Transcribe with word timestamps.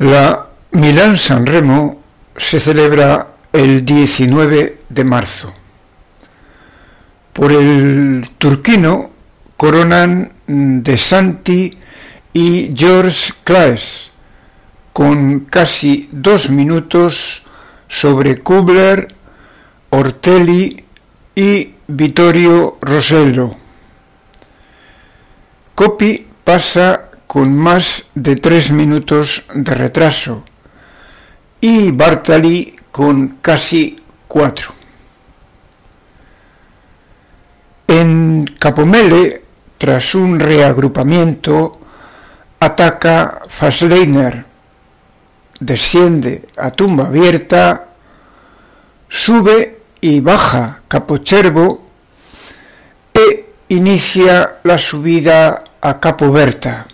La 0.00 0.46
Milán-San 0.70 1.44
Remo 1.44 2.00
se 2.34 2.58
celebra 2.58 3.34
el 3.52 3.84
19 3.84 4.78
de 4.88 5.04
marzo. 5.04 5.52
Por 7.34 7.52
el 7.52 8.26
turquino 8.38 9.10
coronan 9.58 10.32
De 10.46 10.96
Santi 10.96 11.76
y 12.32 12.72
George 12.74 13.34
Claes 13.44 14.10
con 14.94 15.40
casi 15.40 16.08
dos 16.12 16.48
minutos 16.48 17.42
sobre 17.86 18.38
Kubler, 18.38 19.14
Ortelli 19.90 20.82
y 21.34 21.74
Vittorio 21.88 22.78
Rosello. 22.80 23.54
Coppi 25.74 26.26
pasa 26.42 27.09
con 27.30 27.56
más 27.56 28.06
de 28.16 28.34
tres 28.34 28.72
minutos 28.72 29.44
de 29.54 29.72
retraso 29.72 30.42
y 31.60 31.92
Bartali 31.92 32.74
con 32.90 33.38
casi 33.40 34.02
cuatro. 34.26 34.74
En 37.86 38.52
Capomele, 38.58 39.44
tras 39.78 40.16
un 40.16 40.40
reagrupamiento, 40.40 41.78
ataca 42.58 43.42
Fasleiner, 43.48 44.44
desciende 45.60 46.48
a 46.56 46.72
tumba 46.72 47.06
abierta, 47.06 47.90
sube 49.08 49.82
y 50.00 50.18
baja 50.18 50.80
Capochervo 50.88 51.86
e 53.14 53.52
inicia 53.68 54.56
la 54.64 54.78
subida 54.78 55.62
a 55.80 56.00
Capoberta 56.00 56.88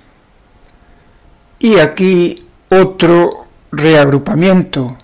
y 1.59 1.79
aquí 1.79 2.47
otro 2.69 3.47
reagrupamiento 3.73 4.97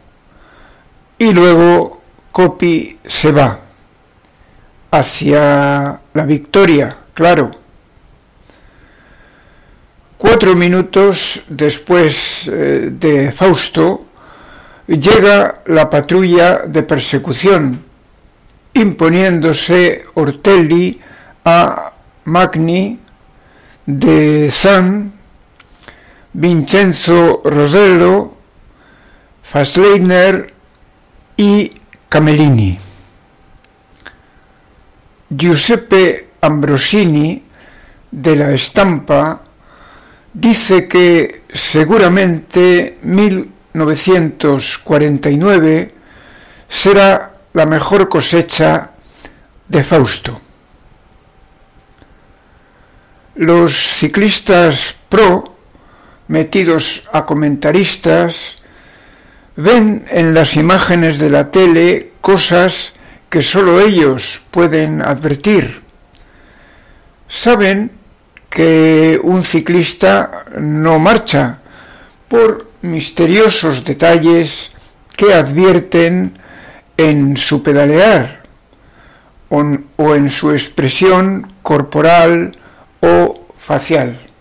y 1.19 1.33
luego 1.33 2.01
Copi 2.33 2.99
se 3.05 3.31
va 3.31 3.61
hacia 4.91 6.01
la 6.13 6.27
victoria, 6.27 6.97
claro. 7.15 7.51
Cuatro 10.19 10.55
minutos 10.55 11.43
después 11.49 12.49
eh, 12.49 12.91
de 12.93 13.33
Fausto 13.33 14.07
llega 14.87 15.63
la 15.67 15.89
patrulla 15.89 16.63
de 16.67 16.83
persecución, 16.83 17.85
imponiéndose 18.75 20.05
Ortelli 20.15 21.01
a 21.45 21.93
Magni 22.25 22.99
de 23.87 24.51
San 24.51 25.22
Vincenzo 26.35 27.43
Rosello, 27.45 28.35
Fasleiner 29.43 30.55
y 31.37 31.71
Camellini. 32.09 32.79
Giuseppe 35.29 36.31
Ambrosini 36.41 37.45
de 38.11 38.37
la 38.37 38.53
estampa 38.53 39.43
dice 40.33 40.89
que 40.89 41.43
seguramente 41.53 42.99
1949 43.03 45.95
será 46.69 47.35
la 47.53 47.67
mejor 47.67 48.09
cosecha 48.09 48.93
de 49.69 49.85
Fausto. 49.85 50.41
Los 53.35 53.75
ciclistas 53.75 54.97
pro 55.09 55.52
metidos 56.33 57.07
a 57.13 57.27
comentaristas, 57.27 58.57
ven 59.55 60.07
en 60.09 60.33
las 60.33 60.57
imágenes 60.57 61.19
de 61.19 61.29
la 61.29 61.51
tele 61.51 62.13
cosas 62.23 62.95
que 63.29 63.43
sólo 63.43 63.79
ellos 63.81 64.41
pueden 64.51 65.03
advertir. 65.03 65.83
Saben 67.29 67.91
que 68.49 69.21
un 69.23 69.45
ciclista 69.45 70.47
no 70.59 70.99
marcha 70.99 71.59
por 72.29 72.73
misteriosos 72.81 73.85
detalles 73.85 74.73
que 75.15 75.35
advierten 75.35 76.33
en 76.97 77.37
su 77.37 77.63
pedalear 77.63 78.43
o 79.51 80.15
en 80.15 80.31
su 80.31 80.51
expresión 80.51 81.53
corporal 81.63 82.57
o 83.01 83.49
facial. 83.59 84.32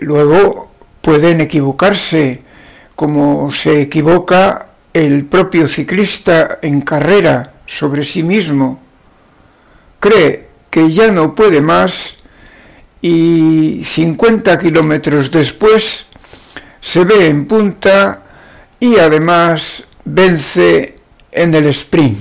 Luego 0.00 0.70
pueden 1.00 1.40
equivocarse, 1.40 2.42
como 2.94 3.52
se 3.52 3.82
equivoca 3.82 4.68
el 4.92 5.24
propio 5.26 5.68
ciclista 5.68 6.58
en 6.62 6.80
carrera 6.80 7.52
sobre 7.66 8.04
sí 8.04 8.22
mismo. 8.22 8.80
Cree 10.00 10.48
que 10.70 10.90
ya 10.90 11.10
no 11.10 11.34
puede 11.34 11.60
más 11.60 12.16
y 13.00 13.82
50 13.84 14.58
kilómetros 14.58 15.30
después 15.30 16.06
se 16.80 17.04
ve 17.04 17.28
en 17.28 17.46
punta 17.46 18.22
y 18.80 18.96
además 18.96 19.84
vence 20.04 20.96
en 21.32 21.54
el 21.54 21.66
sprint. 21.66 22.18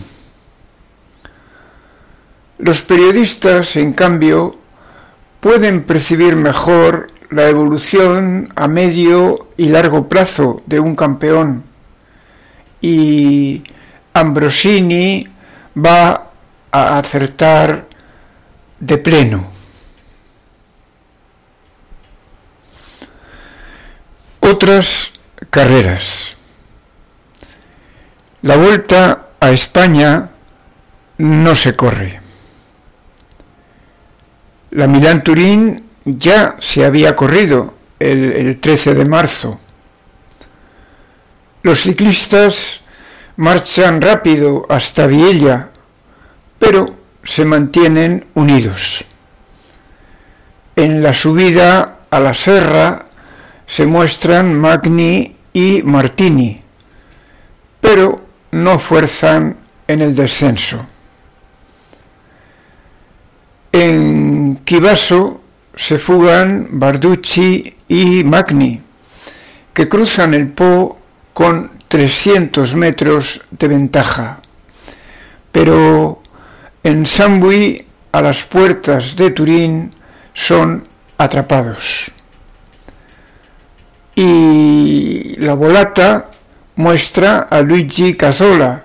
Los 2.58 2.82
periodistas, 2.82 3.76
en 3.76 3.94
cambio, 3.94 4.58
pueden 5.40 5.84
percibir 5.84 6.36
mejor 6.36 7.12
la 7.36 7.50
evolución 7.50 8.48
a 8.56 8.70
medio 8.70 9.50
y 9.58 9.68
largo 9.68 10.08
plazo 10.08 10.62
de 10.66 10.80
un 10.80 10.96
campeón 10.96 11.66
y 12.80 13.62
Ambrosini 14.14 15.28
va 15.76 16.32
a 16.72 16.98
acertar 16.98 17.88
de 18.80 18.98
pleno. 19.00 19.48
Otras 24.40 25.12
carreras. 25.50 26.38
La 28.44 28.56
vuelta 28.56 29.28
a 29.42 29.52
España 29.52 30.30
no 31.18 31.54
se 31.58 31.76
corre. 31.76 32.22
La 34.72 34.88
Milán-Turín 34.88 35.85
ya 36.06 36.56
se 36.60 36.86
había 36.86 37.16
corrido 37.16 37.74
el, 38.00 38.60
13 38.60 38.94
de 38.94 39.06
marzo. 39.06 39.60
Los 41.64 41.82
ciclistas 41.82 42.82
marchan 43.38 44.02
rápido 44.02 44.66
hasta 44.70 45.08
Viella, 45.08 45.70
pero 46.60 46.96
se 47.24 47.44
mantienen 47.44 48.28
unidos. 48.36 49.06
En 50.76 51.02
la 51.02 51.14
subida 51.14 52.00
a 52.10 52.20
la 52.20 52.34
serra 52.34 53.08
se 53.66 53.86
muestran 53.86 54.54
Magni 54.54 55.36
y 55.54 55.82
Martini, 55.82 56.62
pero 57.82 58.22
no 58.52 58.78
fuerzan 58.78 59.58
en 59.88 60.02
el 60.02 60.16
descenso. 60.16 60.86
En 63.72 64.58
Kibaso 64.64 65.42
se 65.76 65.98
fugan 65.98 66.68
Barducci 66.72 67.76
y 67.88 68.24
Magni, 68.24 68.82
que 69.74 69.90
cruzan 69.90 70.34
el 70.34 70.50
Po 70.50 70.98
con 71.34 71.72
300 71.88 72.76
metros 72.76 73.42
de 73.52 73.68
ventaja. 73.68 74.42
Pero 75.52 76.22
en 76.84 77.06
Sambui, 77.06 77.86
a 78.12 78.22
las 78.22 78.44
puertas 78.44 79.16
de 79.16 79.32
Turín, 79.32 79.94
son 80.34 80.88
atrapados. 81.18 82.12
Y 84.16 85.36
la 85.40 85.54
volata 85.54 86.30
muestra 86.76 87.48
a 87.50 87.62
Luigi 87.62 88.16
Casola 88.16 88.84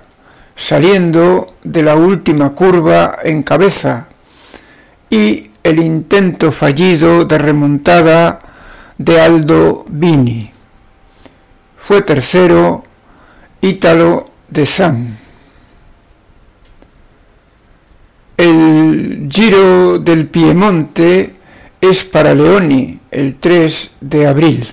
saliendo 0.57 1.55
de 1.63 1.83
la 1.83 1.95
última 1.95 2.51
curva 2.51 3.19
en 3.23 3.43
cabeza 3.43 4.07
y 5.09 5.50
el 5.63 5.81
intento 5.81 6.53
fallido 6.53 7.25
de 7.25 7.39
remontada 7.39 8.41
de 8.99 9.21
Aldo 9.21 9.85
Bini. 9.89 10.51
Fue 11.79 12.03
tercero 12.03 12.85
Ítalo 13.61 14.31
de 14.49 14.67
San. 14.67 15.19
El 18.37 19.29
Giro 19.31 19.99
del 19.99 20.27
Piemonte 20.29 21.35
es 21.81 22.05
para 22.05 22.35
Leoni 22.35 22.99
el 23.11 23.37
3 23.37 23.91
de 24.01 24.27
abril. 24.27 24.69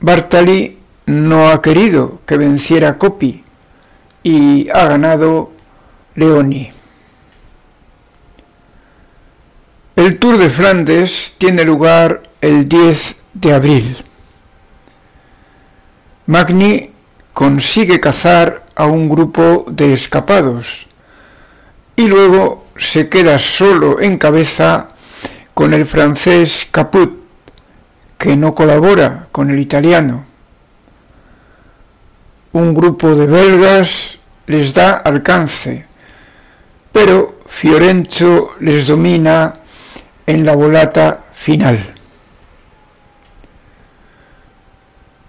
Bartali 0.00 0.78
no 1.06 1.48
ha 1.48 1.60
querido 1.60 2.20
que 2.26 2.36
venciera 2.36 2.98
Coppi 2.98 3.42
y 4.22 4.68
ha 4.70 4.86
ganado 4.86 5.52
Leoni. 6.14 6.73
El 9.96 10.18
Tour 10.18 10.38
de 10.38 10.50
Flandes 10.50 11.36
tiene 11.38 11.62
lugar 11.62 12.24
el 12.40 12.68
10 12.68 13.14
de 13.32 13.52
abril. 13.52 13.96
Magni 16.26 16.90
consigue 17.32 18.00
cazar 18.00 18.64
a 18.74 18.86
un 18.86 19.08
grupo 19.08 19.64
de 19.68 19.92
escapados 19.92 20.88
y 21.94 22.08
luego 22.08 22.66
se 22.76 23.08
queda 23.08 23.38
solo 23.38 24.00
en 24.00 24.18
cabeza 24.18 24.88
con 25.54 25.72
el 25.72 25.86
francés 25.86 26.66
Caput, 26.72 27.16
que 28.18 28.36
no 28.36 28.52
colabora 28.52 29.28
con 29.30 29.48
el 29.48 29.60
italiano. 29.60 30.26
Un 32.50 32.74
grupo 32.74 33.14
de 33.14 33.26
belgas 33.26 34.18
les 34.48 34.74
da 34.74 34.94
alcance, 34.94 35.86
pero 36.90 37.38
Fiorenzo 37.46 38.56
les 38.58 38.88
domina 38.88 39.60
en 40.26 40.44
la 40.44 40.54
volata 40.54 41.24
final. 41.32 41.90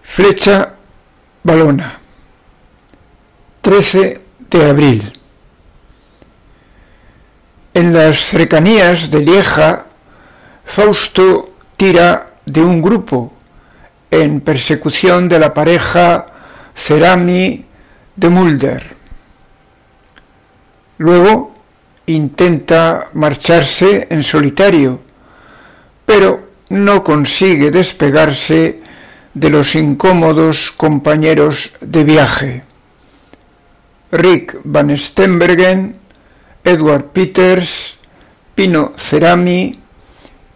Flecha 0.03 0.73
Balona, 1.43 1.99
13 3.61 4.21
de 4.49 4.69
abril. 4.69 5.19
En 7.73 7.93
las 7.93 8.19
cercanías 8.19 9.11
de 9.11 9.19
Lieja, 9.19 9.85
Fausto 10.63 11.55
tira 11.75 12.35
de 12.45 12.61
un 12.61 12.81
grupo 12.81 13.33
en 14.09 14.39
persecución 14.39 15.27
de 15.27 15.39
la 15.39 15.53
pareja 15.53 16.27
Cerami 16.73 17.65
de 18.15 18.29
Mulder. 18.29 18.95
Luego 20.97 21.54
intenta 22.07 23.09
marcharse 23.13 24.07
en 24.09 24.23
solitario, 24.23 25.01
pero 26.05 26.49
no 26.69 27.03
consigue 27.03 27.71
despegarse 27.71 28.77
de 29.33 29.49
los 29.49 29.75
incómodos 29.75 30.71
compañeros 30.77 31.73
de 31.81 32.03
viaje. 32.03 32.61
Rick 34.11 34.59
Van 34.63 34.95
Stenbergen, 34.97 35.95
Edward 36.63 37.05
Peters, 37.05 37.97
Pino 38.55 38.93
Cerami 38.97 39.79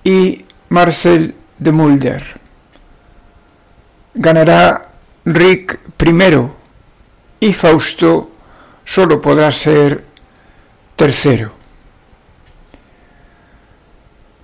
y 0.03 0.45
Marcel 0.69 1.35
de 1.57 1.71
Mulder. 1.71 2.23
Ganará 4.13 4.89
Rick 5.25 5.79
primero 5.97 6.55
y 7.39 7.53
Fausto 7.53 8.31
solo 8.85 9.21
podrá 9.21 9.51
ser 9.51 10.08
tercero. 10.99 11.53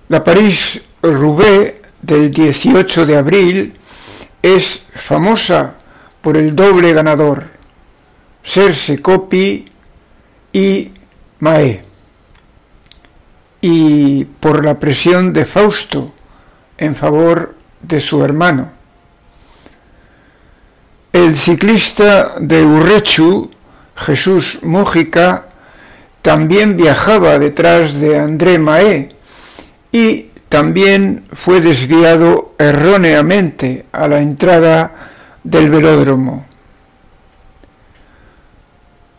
La 0.08 0.24
París-Roubaix 0.24 1.74
del 2.00 2.30
18 2.30 3.04
de 3.04 3.16
abril 3.18 3.74
es 4.40 4.86
famosa 4.94 5.74
por 6.22 6.38
el 6.38 6.56
doble 6.56 6.94
ganador, 6.94 7.44
Serse 8.42 9.02
Copi 9.02 9.66
y 10.50 10.92
Mae, 11.40 11.84
y 13.60 14.24
por 14.24 14.64
la 14.64 14.80
presión 14.80 15.34
de 15.34 15.44
Fausto 15.44 16.14
en 16.78 16.96
favor 16.96 17.54
de 17.82 18.00
su 18.00 18.24
hermano. 18.24 18.70
El 21.12 21.34
ciclista 21.34 22.36
de 22.40 22.64
Urrechu, 22.64 23.50
Jesús 23.94 24.60
Mújica, 24.62 25.50
también 26.26 26.76
viajaba 26.76 27.38
detrás 27.38 28.00
de 28.00 28.18
André 28.18 28.58
Mae 28.58 29.10
y 29.92 30.26
también 30.48 31.24
fue 31.32 31.60
desviado 31.60 32.56
erróneamente 32.58 33.86
a 33.92 34.08
la 34.08 34.18
entrada 34.18 34.90
del 35.44 35.70
velódromo. 35.70 36.44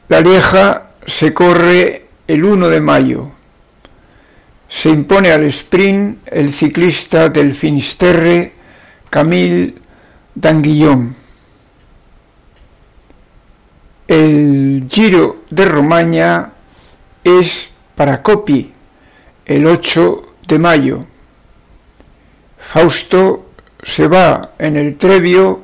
La 0.10 0.20
Lieja 0.20 0.88
se 1.06 1.34
corre 1.34 2.08
el 2.28 2.44
1 2.44 2.68
de 2.68 2.82
mayo. 2.82 3.32
Se 4.68 4.90
impone 4.90 5.32
al 5.32 5.46
sprint 5.46 6.28
el 6.30 6.52
ciclista 6.52 7.30
del 7.30 7.56
Finisterre 7.56 8.52
Camille 9.10 9.76
Danguillon. 10.36 11.16
El 14.10 14.88
Giro 14.90 15.44
de 15.50 15.64
Romaña 15.64 16.52
es 17.28 17.72
para 17.96 18.22
Copi 18.22 18.72
el 19.46 19.66
8 19.66 20.36
de 20.48 20.60
mayo. 20.60 21.00
Fausto 22.58 23.52
se 23.82 24.08
va 24.08 24.52
en 24.58 24.76
el 24.76 24.98
Trevio 24.98 25.64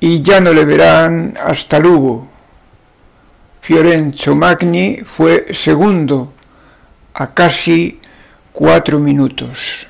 y 0.00 0.22
ya 0.22 0.40
no 0.40 0.52
le 0.52 0.64
verán 0.64 1.36
hasta 1.42 1.78
Lugo. 1.78 2.28
Fiorenzo 3.60 4.34
Magni 4.34 4.98
fue 4.98 5.48
segundo 5.52 6.32
a 7.14 7.32
casi 7.34 7.98
cuatro 8.52 8.98
minutos. 8.98 9.86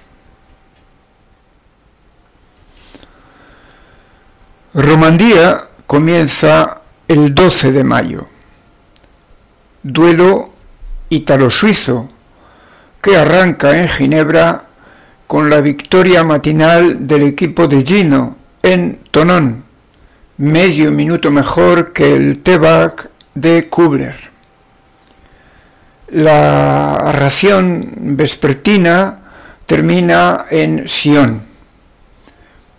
Romandía 4.74 5.68
comienza 5.86 6.80
el 7.08 7.34
12 7.34 7.72
de 7.72 7.84
mayo. 7.84 8.26
Duelo 9.82 10.50
italo-suizo 11.10 12.08
que 13.02 13.16
arranca 13.16 13.76
en 13.76 13.88
Ginebra 13.88 14.64
con 15.26 15.50
la 15.50 15.60
victoria 15.60 16.24
matinal 16.24 17.06
del 17.06 17.22
equipo 17.22 17.68
de 17.68 17.82
Gino 17.82 18.36
en 18.62 19.00
Tonón, 19.10 19.64
medio 20.38 20.90
minuto 20.90 21.30
mejor 21.30 21.92
que 21.92 22.14
el 22.14 22.40
Tebac 22.40 23.08
de 23.34 23.68
Kubler. 23.68 24.16
La 26.08 27.12
ración 27.12 27.92
vespertina 28.16 29.20
termina 29.66 30.46
en 30.50 30.88
Sion. 30.88 31.42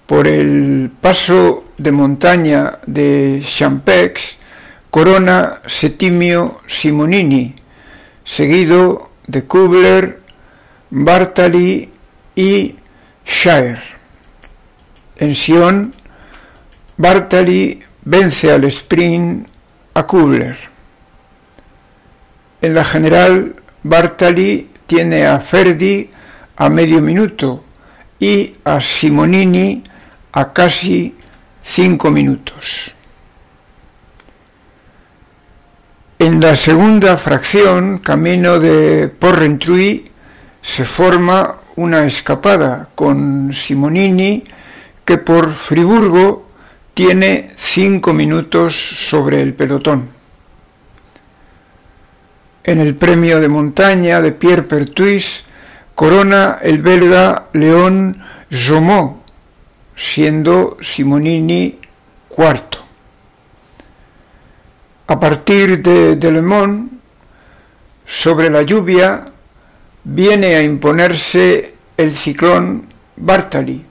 Por 0.05 0.27
el 0.27 0.91
paso 0.99 1.71
de 1.77 1.91
montaña 1.93 2.79
de 2.85 3.41
Champex 3.45 4.39
corona 4.89 5.61
Setimio 5.65 6.59
Simonini, 6.67 7.55
seguido 8.23 9.09
de 9.27 9.43
Kubler, 9.43 10.21
Bartali 10.89 11.89
y 12.35 12.75
Shire. 13.25 13.81
En 15.17 15.35
Sion, 15.35 15.93
Bartali 16.97 17.81
vence 18.03 18.51
al 18.51 18.63
sprint 18.65 19.47
a 19.93 20.05
Kubler. 20.07 20.57
En 22.61 22.75
la 22.75 22.83
general, 22.83 23.55
Bartali 23.83 24.69
tiene 24.85 25.25
a 25.25 25.39
Ferdi 25.39 26.09
a 26.57 26.69
medio 26.69 27.01
minuto 27.01 27.63
y 28.19 28.55
a 28.63 28.79
Simonini 28.79 29.83
a 30.31 30.53
casi 30.53 31.15
cinco 31.63 32.11
minutos. 32.11 32.95
En 36.21 36.39
la 36.39 36.55
segunda 36.55 37.17
fracción, 37.17 37.97
camino 37.97 38.59
de 38.59 39.07
Porrentruy, 39.07 40.11
se 40.61 40.85
forma 40.85 41.55
una 41.77 42.05
escapada 42.05 42.89
con 42.93 43.51
Simonini 43.51 44.43
que 45.03 45.17
por 45.17 45.51
Friburgo 45.55 46.45
tiene 46.93 47.49
cinco 47.57 48.13
minutos 48.13 48.75
sobre 49.09 49.41
el 49.41 49.55
pelotón. 49.55 50.09
En 52.65 52.77
el 52.79 52.93
premio 52.93 53.39
de 53.39 53.47
montaña 53.47 54.21
de 54.21 54.31
Pierre 54.31 54.61
Pertuis 54.61 55.45
corona 55.95 56.59
el 56.61 56.83
belga 56.83 57.47
León 57.53 58.21
Jomot, 58.51 59.23
siendo 59.95 60.77
Simonini 60.81 61.79
cuarto. 62.29 62.90
A 65.11 65.19
partir 65.19 65.83
de, 65.83 66.15
de 66.15 66.87
sobre 68.05 68.49
la 68.49 68.61
lluvia, 68.61 69.25
viene 70.05 70.55
a 70.55 70.63
imponerse 70.63 71.75
el 71.97 72.15
ciclón 72.15 72.85
Bartali, 73.17 73.85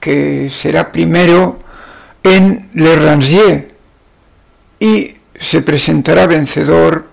que 0.00 0.48
será 0.48 0.90
primero 0.90 1.58
en 2.22 2.70
Le 2.72 2.96
Rangier 2.96 3.74
y 4.80 5.16
se 5.38 5.60
presentará 5.60 6.26
vencedor 6.26 7.08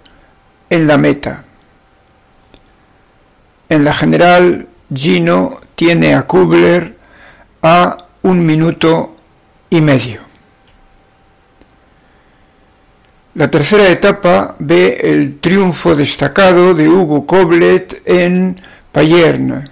en 0.70 0.88
la 0.88 0.98
meta. 0.98 1.44
En 3.68 3.84
la 3.84 3.94
general, 3.94 4.65
Gino 4.94 5.60
tiene 5.75 6.15
a 6.15 6.25
Kubler 6.25 6.96
a 7.62 7.98
un 8.22 8.46
minuto 8.46 9.13
y 9.70 9.82
medio. 9.82 10.25
La 13.36 13.51
tercera 13.51 13.89
etapa 13.89 14.56
ve 14.60 14.98
el 15.04 15.42
triunfo 15.42 15.94
destacado 15.94 16.74
de 16.74 16.88
Hugo 16.88 17.25
Koblet 17.25 18.01
en 18.06 18.62
Payerne. 18.94 19.65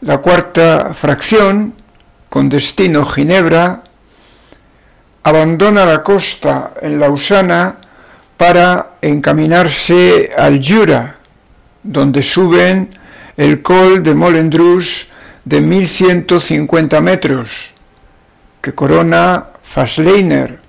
La 0.00 0.18
cuarta 0.18 0.92
fracción, 0.92 1.74
con 2.28 2.48
destino 2.48 3.06
Ginebra, 3.06 3.84
abandona 5.22 5.86
la 5.86 6.02
costa 6.02 6.74
en 6.82 6.98
Lausana 6.98 7.76
para 8.36 8.94
encaminarse 9.00 10.32
al 10.36 10.60
Jura, 10.60 11.14
donde 11.84 12.24
suben 12.24 12.98
el 13.36 13.62
col 13.62 14.02
de 14.02 14.14
Molendrus 14.14 15.06
de 15.44 15.60
1150 15.60 17.00
metros, 17.00 17.50
que 18.60 18.74
corona 18.74 19.46
Fasleiner, 19.62 20.61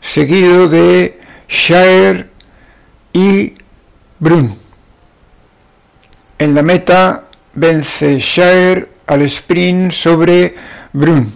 seguido 0.00 0.68
de 0.68 1.20
Shire 1.48 2.28
y 3.12 3.54
Brun. 4.18 4.56
En 6.38 6.54
la 6.54 6.62
meta 6.62 7.28
vence 7.54 8.18
Shire 8.18 8.88
al 9.06 9.22
sprint 9.22 9.92
sobre 9.92 10.54
Brun, 10.92 11.32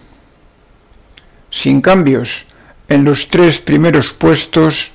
sin 1.51 1.81
cambios 1.81 2.47
en 2.89 3.05
los 3.05 3.29
tres 3.29 3.59
primeros 3.59 4.13
puestos 4.13 4.93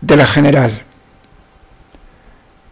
de 0.00 0.16
la 0.16 0.26
general. 0.26 0.82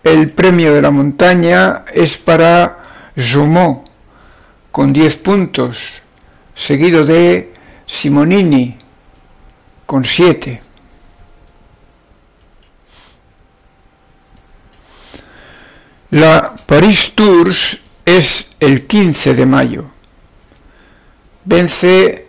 El 0.04 0.30
premio 0.30 0.72
de 0.72 0.80
la 0.80 0.90
montaña 0.90 1.84
es 1.92 2.16
para 2.16 3.10
Jumont 3.16 3.88
con 4.70 4.92
10 4.92 5.16
puntos, 5.16 6.00
seguido 6.54 7.04
de 7.04 7.52
Simonini 7.84 8.77
con 9.88 10.04
7. 10.04 10.60
La 16.10 16.54
Paris 16.66 17.12
Tours 17.14 17.80
es 18.04 18.50
el 18.60 18.86
15 18.86 19.32
de 19.32 19.46
mayo. 19.46 19.86
Vence 21.46 22.26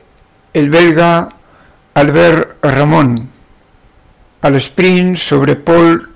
el 0.54 0.70
belga 0.70 1.36
Albert 1.96 2.64
Ramón 2.64 3.30
al 4.42 4.56
sprint 4.56 5.18
sobre 5.18 5.58
Paul 5.58 6.16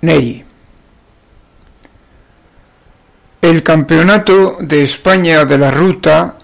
Ney. 0.00 0.44
El 3.42 3.62
Campeonato 3.62 4.56
de 4.58 4.82
España 4.82 5.44
de 5.44 5.56
la 5.56 5.70
Ruta 5.70 6.34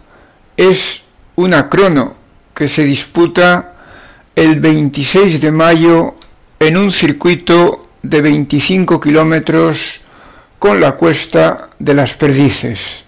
es 0.57 1.03
una 1.35 1.69
crono 1.69 2.15
que 2.55 2.69
se 2.69 2.85
disputa 2.85 3.70
el 4.41 4.59
26 4.59 5.39
de 5.43 5.51
mayo 5.51 6.15
en 6.59 6.79
un 6.79 6.93
circuito 6.93 7.89
de 8.03 8.23
25 8.23 8.99
kilómetros 8.99 10.01
con 10.59 10.81
la 10.81 10.93
cuesta 10.93 11.69
de 11.79 11.93
las 11.93 12.15
perdices. 12.15 13.05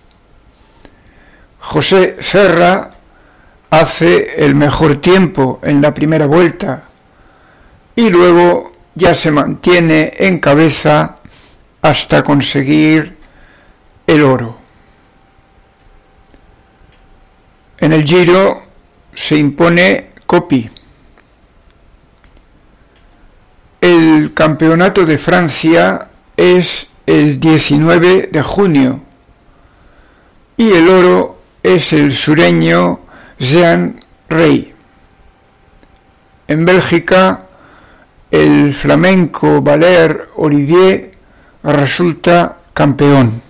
José 1.59 2.19
Serra 2.21 2.91
hace 3.71 4.45
el 4.45 4.55
mejor 4.55 5.01
tiempo 5.01 5.59
en 5.62 5.81
la 5.81 5.95
primera 5.95 6.27
vuelta 6.27 6.83
y 7.97 8.11
luego 8.11 8.73
ya 8.95 9.15
se 9.15 9.31
mantiene 9.31 10.12
en 10.19 10.39
cabeza 10.39 11.17
hasta 11.81 12.23
conseguir 12.23 13.17
el 14.07 14.23
oro. 14.23 14.59
En 17.79 17.95
el 17.95 18.05
Giro 18.05 18.65
se 19.15 19.39
impone 19.39 20.11
Copi. 20.27 20.82
El 23.83 24.33
campeonato 24.33 25.05
de 25.05 25.19
Francia 25.19 26.09
es 26.37 26.87
el 27.05 27.41
19 27.41 28.29
de 28.31 28.41
junio 28.41 29.01
y 30.57 30.71
el 30.71 30.89
oro 30.89 31.41
es 31.65 31.93
el 31.93 32.12
sureño 32.12 33.01
Jean 33.41 33.99
Rey. 34.29 34.73
En 36.47 36.65
Bélgica, 36.65 37.47
el 38.31 38.73
flamenco 38.73 39.61
Valer 39.61 40.29
Olivier 40.37 41.15
resulta 41.65 42.59
campeón. 42.73 43.43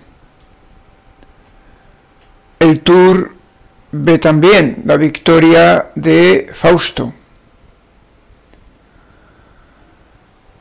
El 2.57 2.79
Tour 2.79 3.35
ve 3.91 4.17
también 4.17 4.81
la 4.83 4.97
victoria 4.97 5.91
de 5.93 6.49
Fausto. 6.55 7.13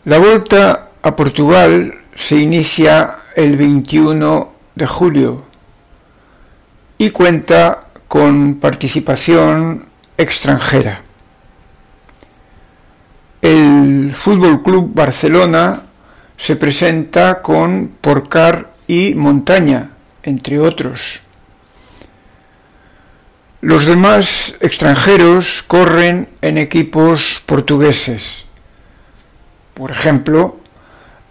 La 0.04 0.18
vuelta 0.18 0.88
a 1.00 1.14
Portugal 1.14 1.94
se 2.16 2.34
inicia 2.34 3.18
el 3.36 3.56
21 3.56 4.52
de 4.74 4.86
julio 4.88 5.44
y 6.98 7.10
cuenta 7.10 7.84
con 8.08 8.56
participación 8.56 9.86
extranjera. 10.18 11.02
El 13.42 14.12
Fútbol 14.12 14.64
Club 14.64 14.90
Barcelona 14.92 15.82
se 16.36 16.56
presenta 16.56 17.40
con 17.40 17.92
Porcar 18.00 18.72
y 18.88 19.14
Montaña, 19.14 19.90
entre 20.24 20.58
otros. 20.58 21.20
Los 23.60 23.86
demás 23.86 24.56
extranjeros 24.58 25.62
corren 25.64 26.28
en 26.40 26.58
equipos 26.58 27.40
portugueses. 27.46 28.41
Por 29.74 29.90
ejemplo, 29.90 30.58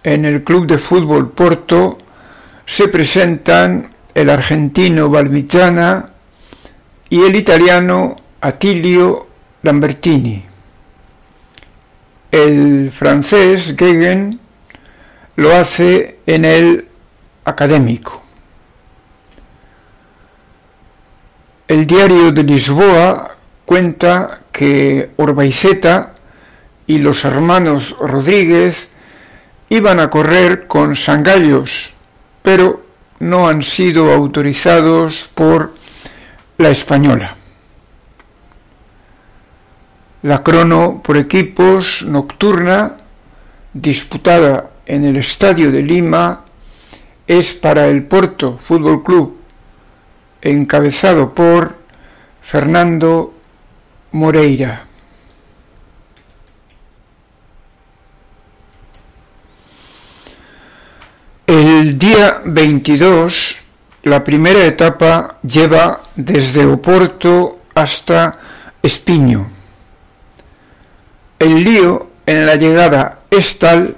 en 0.04 0.26
el 0.26 0.44
Club 0.44 0.68
de 0.68 0.78
Fútbol 0.78 1.32
Porto 1.32 1.98
se 2.66 2.88
presentan 2.88 3.92
el 4.14 4.30
argentino 4.30 5.10
Valmichana 5.10 6.10
y 7.10 7.22
el 7.22 7.36
italiano 7.36 8.16
Attilio 8.42 9.28
Lambertini. 9.64 10.44
El 12.32 12.92
francés 12.92 13.76
Gegen 13.78 14.40
lo 15.36 15.56
hace 15.56 16.20
en 16.26 16.46
el 16.46 16.88
académico. 17.46 18.24
El 21.68 21.86
diario 21.86 22.32
de 22.32 22.44
Lisboa 22.44 23.36
cuenta 23.66 24.42
que 24.52 25.12
Orbaiceta 25.18 26.14
y 26.88 27.00
los 27.00 27.24
hermanos 27.26 27.96
Rodríguez 28.00 28.90
iban 29.70 30.00
a 30.00 30.10
correr 30.10 30.68
con 30.68 30.96
sangallos, 30.96 31.94
pero 32.42 32.84
no 33.20 33.48
han 33.48 33.64
sido 33.64 34.12
autorizados 34.12 35.30
por 35.34 35.74
la 36.58 36.70
española. 36.70 37.36
La 40.24 40.44
crono 40.44 41.02
por 41.04 41.18
equipos 41.18 42.04
nocturna, 42.04 42.98
disputada 43.74 44.72
en 44.86 45.06
el 45.06 45.18
Estadio 45.18 45.72
de 45.72 45.82
Lima, 45.82 46.46
es 47.26 47.54
para 47.54 47.88
el 47.88 48.04
Porto 48.04 48.60
Fútbol 48.62 49.04
Club, 49.04 49.38
encabezado 50.42 51.34
por 51.34 51.76
Fernando 52.42 53.34
Moreira. 54.12 54.91
El 61.82 61.98
día 61.98 62.44
22 62.46 63.56
la 64.04 64.24
primera 64.24 64.64
etapa 64.68 65.40
lleva 65.42 66.02
desde 66.16 66.64
Oporto 66.64 67.62
hasta 67.74 68.38
Espiño. 68.84 69.50
El 71.40 71.64
lío 71.64 72.12
en 72.28 72.46
la 72.46 72.56
llegada 72.56 73.22
es 73.32 73.58
tal 73.58 73.96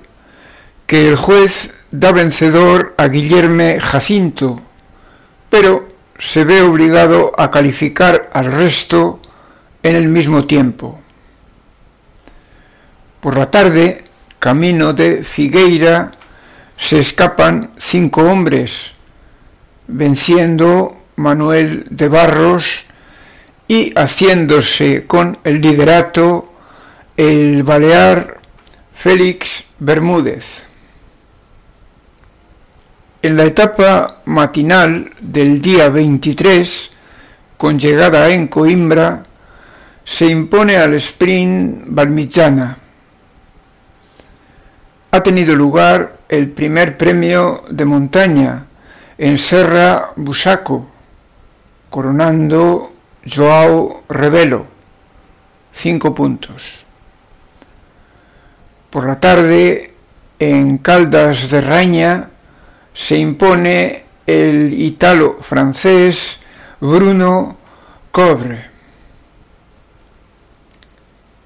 que 0.88 1.10
el 1.10 1.18
juez 1.18 1.74
da 1.92 2.14
vencedor 2.14 2.94
a 2.98 3.10
Guillerme 3.10 3.82
Jacinto, 3.82 4.62
pero 5.50 5.90
se 6.18 6.46
ve 6.46 6.62
obligado 6.62 7.34
a 7.38 7.52
calificar 7.52 8.30
al 8.32 8.46
resto 8.46 9.20
en 9.84 9.98
el 9.98 10.08
mismo 10.08 10.46
tiempo. 10.46 11.02
Por 13.20 13.38
la 13.38 13.52
tarde, 13.52 14.06
camino 14.40 14.94
de 14.94 15.26
Figueira, 15.26 16.14
se 16.78 17.00
escapan 17.00 17.72
cinco 17.78 18.24
hombres, 18.24 18.92
venciendo 19.88 20.98
Manuel 21.16 21.86
de 21.90 22.08
Barros 22.08 22.86
y 23.68 23.94
haciéndose 23.96 25.06
con 25.06 25.38
el 25.44 25.62
liderato 25.62 26.52
el 27.16 27.64
balear 27.64 28.40
Félix 28.96 29.66
Bermúdez. 29.80 30.64
En 33.22 33.38
la 33.38 33.46
etapa 33.46 34.22
matinal 34.26 35.12
del 35.22 35.62
día 35.62 35.90
23, 35.90 36.92
con 37.56 37.80
llegada 37.80 38.30
en 38.30 38.48
Coimbra, 38.48 39.24
se 40.04 40.26
impone 40.26 40.76
al 40.76 40.96
sprint 40.96 41.86
Valmichana. 41.88 42.78
Ha 45.12 45.24
tenido 45.24 45.56
lugar 45.56 46.18
el 46.34 46.50
primer 46.50 46.98
premio 46.98 47.64
de 47.70 47.86
montaña 47.86 48.66
en 49.20 49.38
Serra 49.38 50.14
Busaco, 50.16 50.88
coronando 51.92 52.92
Joao 53.24 54.04
Revelo, 54.10 54.66
cinco 55.72 56.16
puntos. 56.16 56.88
Por 58.90 59.06
la 59.06 59.20
tarde, 59.20 59.94
en 60.40 60.80
Caldas 60.80 61.52
de 61.52 61.62
Raña, 61.62 62.30
se 62.96 63.16
impone 63.20 64.06
el 64.26 64.74
italo-francés 64.74 66.40
Bruno 66.80 67.58
Cobre. 68.10 68.72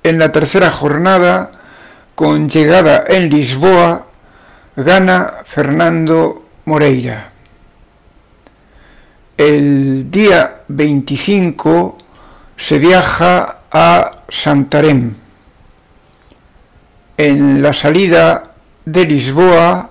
En 0.02 0.18
la 0.18 0.32
tercera 0.32 0.72
jornada, 0.72 1.52
con 2.16 2.48
llegada 2.48 3.04
en 3.06 3.30
Lisboa, 3.30 4.07
gana 4.78 5.42
Fernando 5.44 6.46
Moreira. 6.66 7.32
El 9.36 10.12
día 10.12 10.62
25 10.68 11.98
se 12.56 12.78
viaja 12.78 13.58
a 13.72 14.18
Santarém. 14.30 15.16
En 17.18 17.64
la 17.64 17.74
salida 17.74 18.52
de 18.86 19.06
Lisboa 19.06 19.90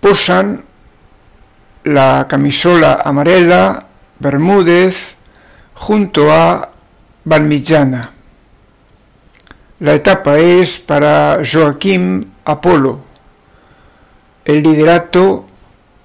posan 0.00 0.62
la 1.82 2.26
camisola 2.28 3.02
amarela 3.04 3.86
Bermúdez 4.20 5.16
junto 5.74 6.30
a 6.30 6.70
Valmillana. 7.24 8.12
La 9.80 9.94
etapa 9.94 10.38
es 10.38 10.78
para 10.78 11.40
Joaquín 11.42 12.34
Apolo. 12.44 13.03
El 14.44 14.62
liderato 14.62 15.46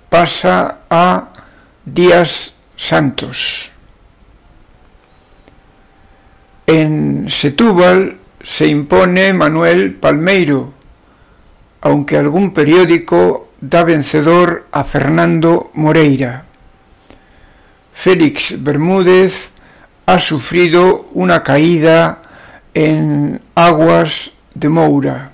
pasa 0.09 0.79
a 0.89 1.29
Díaz 1.83 2.53
Santos. 2.77 3.69
En 6.65 7.29
Setúbal 7.29 8.17
se 8.41 8.67
impone 8.67 9.33
Manuel 9.33 9.95
Palmeiro, 9.95 10.71
aunque 11.81 12.15
algún 12.15 12.53
periódico 12.53 13.49
da 13.59 13.83
vencedor 13.83 14.67
a 14.71 14.83
Fernando 14.83 15.71
Moreira. 15.73 16.45
Félix 17.93 18.55
Bermúdez 18.63 19.49
ha 20.05 20.19
sufrido 20.19 21.09
una 21.13 21.43
caída 21.43 22.21
en 22.73 23.41
aguas 23.55 24.31
de 24.53 24.69
Moura. 24.69 25.31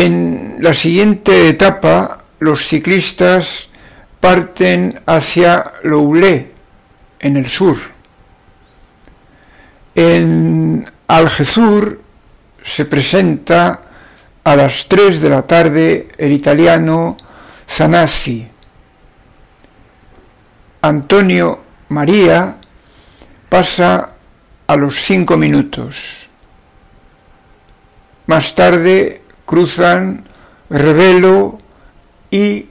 En 0.00 0.56
la 0.60 0.72
siguiente 0.72 1.50
etapa, 1.50 2.24
los 2.38 2.66
ciclistas 2.66 3.68
parten 4.18 4.98
hacia 5.04 5.74
Loulé, 5.82 6.52
en 7.18 7.36
el 7.36 7.46
sur. 7.50 7.76
En 9.94 10.90
Algezur 11.06 12.00
se 12.64 12.86
presenta 12.86 13.82
a 14.42 14.56
las 14.56 14.86
3 14.88 15.20
de 15.20 15.28
la 15.28 15.46
tarde 15.46 16.08
el 16.16 16.32
italiano 16.32 17.18
Zanassi. 17.68 18.48
Antonio 20.80 21.60
María 21.90 22.56
pasa 23.50 24.14
a 24.66 24.76
los 24.76 24.98
5 24.98 25.36
minutos. 25.36 25.98
Más 28.24 28.54
tarde 28.54 29.20
cruzan 29.50 30.22
Revelo 30.70 31.58
y 32.30 32.68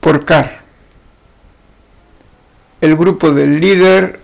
Porcar. 0.00 0.62
El 2.80 2.96
grupo 2.96 3.30
del 3.30 3.60
líder 3.60 4.18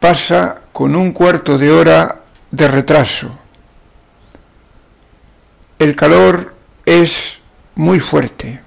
pasa 0.00 0.62
con 0.72 0.96
un 0.96 1.12
cuarto 1.12 1.58
de 1.58 1.70
hora 1.70 2.20
de 2.50 2.68
retraso. 2.68 3.38
El 5.78 5.94
calor 5.94 6.54
es 6.86 7.38
muy 7.74 8.00
fuerte. 8.00 8.62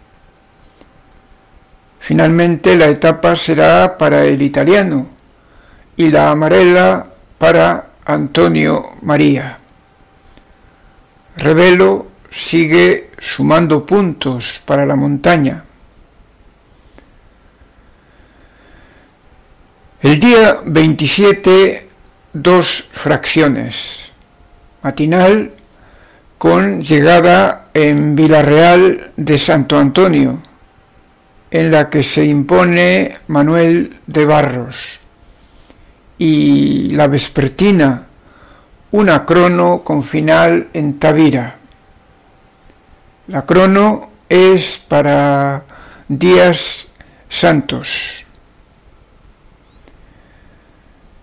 Finalmente 1.99 2.77
la 2.77 2.85
etapa 2.85 3.35
será 3.35 3.97
para 3.97 4.25
el 4.25 4.43
italiano 4.43 5.07
y 5.95 6.11
la 6.11 6.29
amarela 6.29 7.07
para 7.39 7.87
Antonio 8.05 8.91
María. 9.01 9.57
Revelo 11.35 12.16
sigue 12.29 13.11
sumando 13.19 13.85
puntos 13.85 14.61
para 14.65 14.85
la 14.85 14.95
montaña. 14.95 15.63
El 20.01 20.19
día 20.19 20.59
27, 20.63 21.89
dos 22.33 22.87
fracciones. 22.91 24.11
Matinal 24.83 25.51
con 26.37 26.83
llegada 26.83 27.69
en 27.73 28.15
Villarreal 28.15 29.11
de 29.17 29.37
Santo 29.37 29.77
Antonio, 29.77 30.39
en 31.49 31.71
la 31.71 31.89
que 31.89 32.03
se 32.03 32.25
impone 32.25 33.17
Manuel 33.27 33.97
de 34.05 34.25
Barros, 34.25 34.99
y 36.17 36.91
la 36.91 37.07
vespertina, 37.07 38.05
una 38.91 39.25
crono 39.25 39.81
con 39.83 40.03
final 40.03 40.67
en 40.73 40.99
Tavira. 40.99 41.56
La 43.27 43.45
crono 43.45 44.09
es 44.29 44.77
para 44.87 45.63
días 46.07 46.87
santos. 47.27 48.25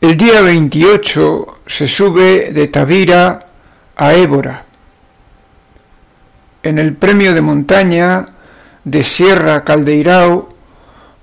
El 0.02 0.14
día 0.16 0.42
28 0.42 1.60
se 1.66 1.88
sube 1.88 2.50
de 2.52 2.68
Tavira 2.68 3.46
a 3.96 4.12
Évora 4.12 4.64
en 6.62 6.78
el 6.78 6.94
premio 6.94 7.32
de 7.32 7.40
montaña 7.40 8.26
de 8.84 9.02
Sierra 9.02 9.64
Caldeirao, 9.64 10.50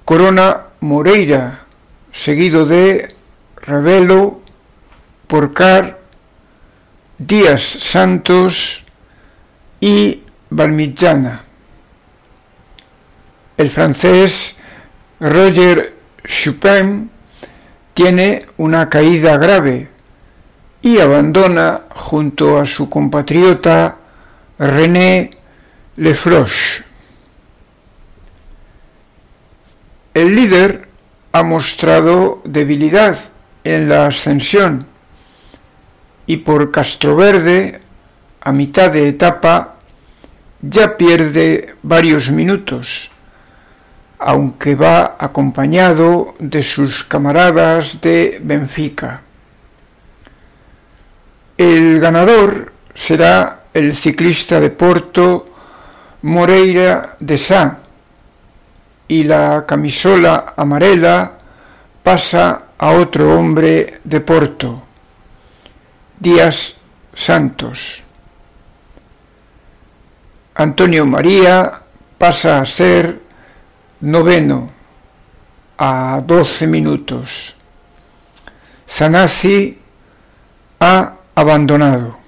Corona 0.04 0.66
Moreira, 0.80 1.66
seguido 2.12 2.66
de 2.66 3.16
Revelo, 3.58 4.42
Porcar, 5.28 6.00
Díaz 7.20 7.62
Santos 7.62 8.84
y 9.80 10.21
El 13.58 13.70
francés 13.70 14.58
Roger 15.22 15.96
Chupin 16.26 17.10
tiene 17.94 18.46
una 18.58 18.90
caída 18.90 19.38
grave 19.38 19.88
y 20.82 21.00
abandona 21.00 21.84
junto 21.96 22.60
a 22.60 22.66
su 22.66 22.90
compatriota 22.90 23.96
René 24.60 25.32
Lefroche. 25.96 26.84
El 30.14 30.36
líder 30.36 30.90
ha 31.32 31.44
mostrado 31.44 32.42
debilidad 32.44 33.18
en 33.64 33.88
la 33.88 34.08
ascensión 34.08 34.86
y 36.26 36.38
por 36.38 36.72
Castroverde, 36.72 37.80
a 38.42 38.52
mitad 38.52 38.92
de 38.92 39.08
etapa, 39.08 39.71
ya 40.62 40.98
pierde 40.98 41.76
varios 41.82 42.30
minutos, 42.30 43.12
aunque 44.20 44.76
va 44.76 45.16
acompañado 45.20 46.36
de 46.40 46.62
sus 46.62 47.04
camaradas 47.04 48.00
de 48.02 48.40
Benfica. 48.44 49.22
El 51.58 52.00
ganador 52.00 52.74
será 52.94 53.64
el 53.74 53.96
ciclista 53.96 54.60
de 54.60 54.70
Porto 54.70 55.48
Moreira 56.24 57.18
de 57.20 57.38
Sá 57.38 57.80
y 59.08 59.24
la 59.24 59.66
camisola 59.68 60.54
amarela 60.56 61.34
pasa 62.04 62.64
a 62.78 62.92
otro 62.92 63.38
hombre 63.38 64.00
de 64.04 64.22
Porto, 64.22 64.84
Díaz 66.20 66.76
Santos. 67.14 68.04
Antonio 70.62 71.08
María 71.08 71.82
pasa 72.20 72.62
a 72.62 72.66
ser 72.66 73.20
noveno 74.02 74.70
a 75.76 76.22
12 76.24 76.68
minutos. 76.68 77.56
Sanasi 78.86 79.80
ha 80.80 81.14
abandonado. 81.34 82.20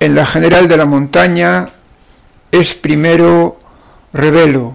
En 0.00 0.14
la 0.14 0.24
general 0.24 0.66
de 0.66 0.78
la 0.78 0.86
montaña 0.86 1.66
es 2.50 2.72
primero 2.72 3.60
Revelo 4.14 4.74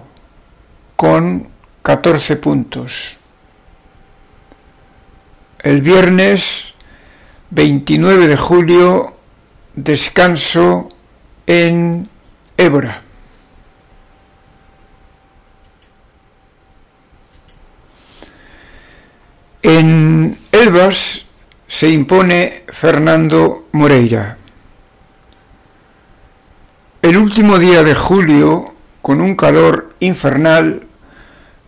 con 0.94 1.48
14 1.82 2.36
puntos. 2.36 3.18
El 5.58 5.82
viernes 5.82 6.74
29 7.50 8.28
de 8.28 8.36
julio 8.36 9.16
descanso 9.74 10.90
en 11.48 12.06
Évora. 12.58 13.00
En 19.62 20.38
Elvas 20.52 21.24
se 21.66 21.88
impone 21.88 22.64
Fernando 22.68 23.68
Moreira. 23.72 24.36
El 27.00 27.16
último 27.16 27.58
día 27.58 27.82
de 27.82 27.94
julio, 27.94 28.74
con 29.00 29.22
un 29.22 29.34
calor 29.34 29.94
infernal, 30.00 30.82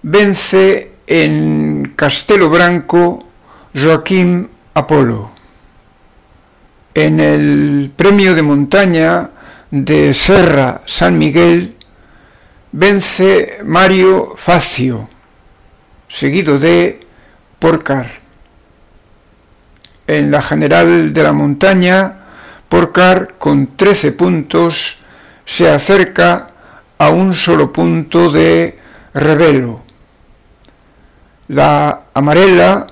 vence 0.02 0.92
en 1.06 1.94
Castelo 1.96 2.50
Branco 2.50 3.24
Joaquín 3.74 4.50
Apolo. 4.74 5.30
En 6.92 7.18
el 7.18 7.90
premio 7.96 8.34
de 8.34 8.42
montaña 8.42 9.30
de 9.70 10.12
Serra 10.14 10.82
San 10.84 11.16
Miguel 11.18 11.76
vence 12.72 13.60
Mario 13.64 14.34
Facio, 14.36 15.08
seguido 16.08 16.58
de 16.58 17.00
Porcar. 17.58 18.10
En 20.06 20.30
la 20.30 20.42
general 20.42 21.12
de 21.12 21.22
la 21.22 21.32
montaña, 21.32 22.16
Porcar 22.68 23.34
con 23.38 23.76
13 23.76 24.12
puntos 24.12 24.98
se 25.44 25.68
acerca 25.68 26.48
a 26.98 27.10
un 27.10 27.34
solo 27.34 27.72
punto 27.72 28.30
de 28.30 28.78
revelo. 29.14 29.82
La 31.48 32.02
amarela 32.14 32.86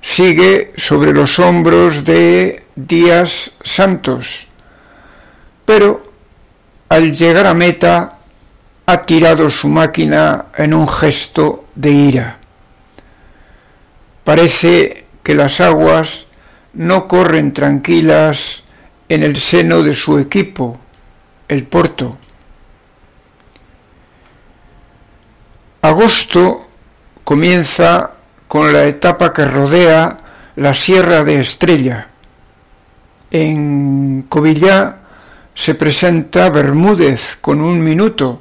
sigue 0.00 0.72
sobre 0.76 1.12
los 1.12 1.38
hombros 1.38 2.04
de 2.04 2.64
Díaz 2.76 3.52
Santos, 3.62 4.48
pero 5.64 6.03
al 6.88 7.12
llegar 7.12 7.46
a 7.46 7.54
meta 7.54 8.18
ha 8.86 9.02
tirado 9.02 9.50
su 9.50 9.68
máquina 9.68 10.46
en 10.56 10.74
un 10.74 10.88
gesto 10.88 11.64
de 11.74 11.90
ira. 11.90 12.38
Parece 14.24 15.06
que 15.22 15.34
las 15.34 15.60
aguas 15.60 16.26
no 16.74 17.08
corren 17.08 17.52
tranquilas 17.52 18.62
en 19.08 19.22
el 19.22 19.36
seno 19.36 19.82
de 19.82 19.94
su 19.94 20.18
equipo, 20.18 20.78
el 21.48 21.64
Porto. 21.64 22.16
Agosto 25.82 26.68
comienza 27.24 28.12
con 28.48 28.72
la 28.72 28.84
etapa 28.84 29.32
que 29.32 29.44
rodea 29.44 30.18
la 30.56 30.74
Sierra 30.74 31.24
de 31.24 31.40
Estrella. 31.40 32.08
En 33.30 34.24
Covillá 34.28 35.03
se 35.54 35.74
presenta 35.74 36.50
Bermúdez 36.50 37.36
con 37.40 37.60
un 37.60 37.82
minuto, 37.82 38.40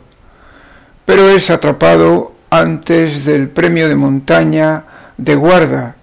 pero 1.05 1.29
es 1.29 1.49
atrapado 1.49 2.33
antes 2.49 3.25
del 3.25 3.49
premio 3.49 3.87
de 3.87 3.95
montaña 3.95 4.85
de 5.17 5.35
guarda, 5.35 5.95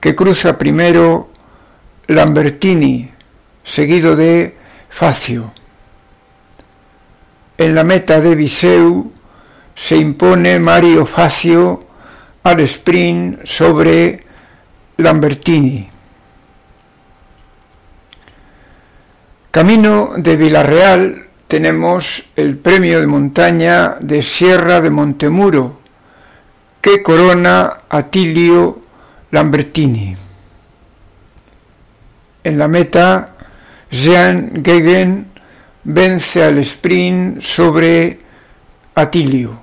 que 0.00 0.14
cruza 0.14 0.56
primero 0.56 1.28
Lambertini, 2.06 3.10
seguido 3.62 4.16
de 4.16 4.56
Facio. 4.88 5.52
En 7.58 7.74
la 7.74 7.84
meta 7.84 8.20
de 8.20 8.34
Viseu 8.34 9.12
se 9.74 9.96
impone 9.96 10.58
Mario 10.58 11.04
Facio 11.04 11.84
al 12.42 12.60
sprint 12.60 13.44
sobre 13.44 14.24
Lambertini. 14.96 15.89
Camino 19.50 20.12
de 20.16 20.36
Villarreal 20.36 21.26
tenemos 21.48 22.22
el 22.36 22.56
premio 22.56 23.00
de 23.00 23.08
montaña 23.08 23.96
de 23.98 24.22
Sierra 24.22 24.80
de 24.80 24.90
Montemuro, 24.90 25.80
que 26.80 27.02
corona 27.02 27.80
a 27.88 28.04
Tilio 28.04 28.80
Lambertini. 29.32 30.14
En 32.44 32.58
la 32.58 32.68
meta, 32.68 33.34
Jean 33.90 34.62
Gegen 34.62 35.32
vence 35.82 36.44
al 36.44 36.58
sprint 36.58 37.42
sobre 37.42 38.20
Atilio. 38.94 39.58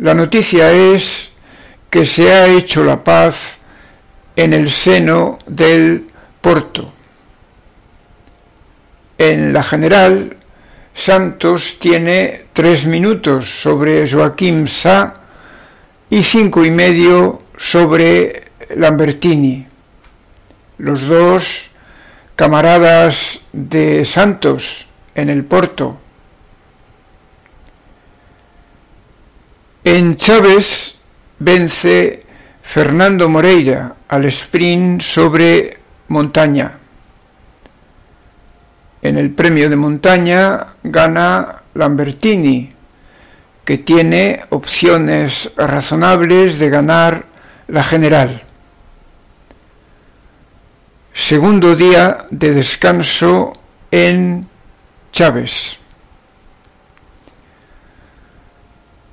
La 0.00 0.12
noticia 0.12 0.70
es 0.70 1.30
que 1.88 2.04
se 2.04 2.30
ha 2.30 2.46
hecho 2.46 2.84
la 2.84 3.02
paz 3.02 3.56
en 4.36 4.52
el 4.52 4.70
seno 4.70 5.38
del 5.46 6.08
Porto. 6.42 6.93
En 9.18 9.52
la 9.52 9.62
general, 9.62 10.36
Santos 10.92 11.78
tiene 11.78 12.46
tres 12.52 12.86
minutos 12.86 13.48
sobre 13.48 14.10
Joaquín 14.10 14.66
Sá 14.66 15.20
y 16.10 16.22
cinco 16.22 16.64
y 16.64 16.70
medio 16.70 17.42
sobre 17.56 18.44
Lambertini. 18.76 19.66
Los 20.78 21.02
dos 21.02 21.70
camaradas 22.36 23.40
de 23.52 24.04
Santos 24.04 24.86
en 25.14 25.30
el 25.30 25.44
Porto. 25.44 25.98
En 29.84 30.16
Chávez 30.16 30.96
vence 31.38 32.24
Fernando 32.62 33.28
Moreira 33.28 33.94
al 34.08 34.24
sprint 34.24 35.02
sobre 35.02 35.78
montaña. 36.08 36.78
En 39.04 39.18
el 39.18 39.32
premio 39.32 39.68
de 39.68 39.76
montaña 39.76 40.76
gana 40.82 41.62
Lambertini, 41.74 42.72
que 43.62 43.76
tiene 43.76 44.40
opciones 44.48 45.52
razonables 45.58 46.58
de 46.58 46.70
ganar 46.70 47.26
la 47.68 47.84
general. 47.84 48.42
Segundo 51.12 51.76
día 51.76 52.24
de 52.30 52.54
descanso 52.54 53.52
en 53.90 54.48
Chávez. 55.12 55.78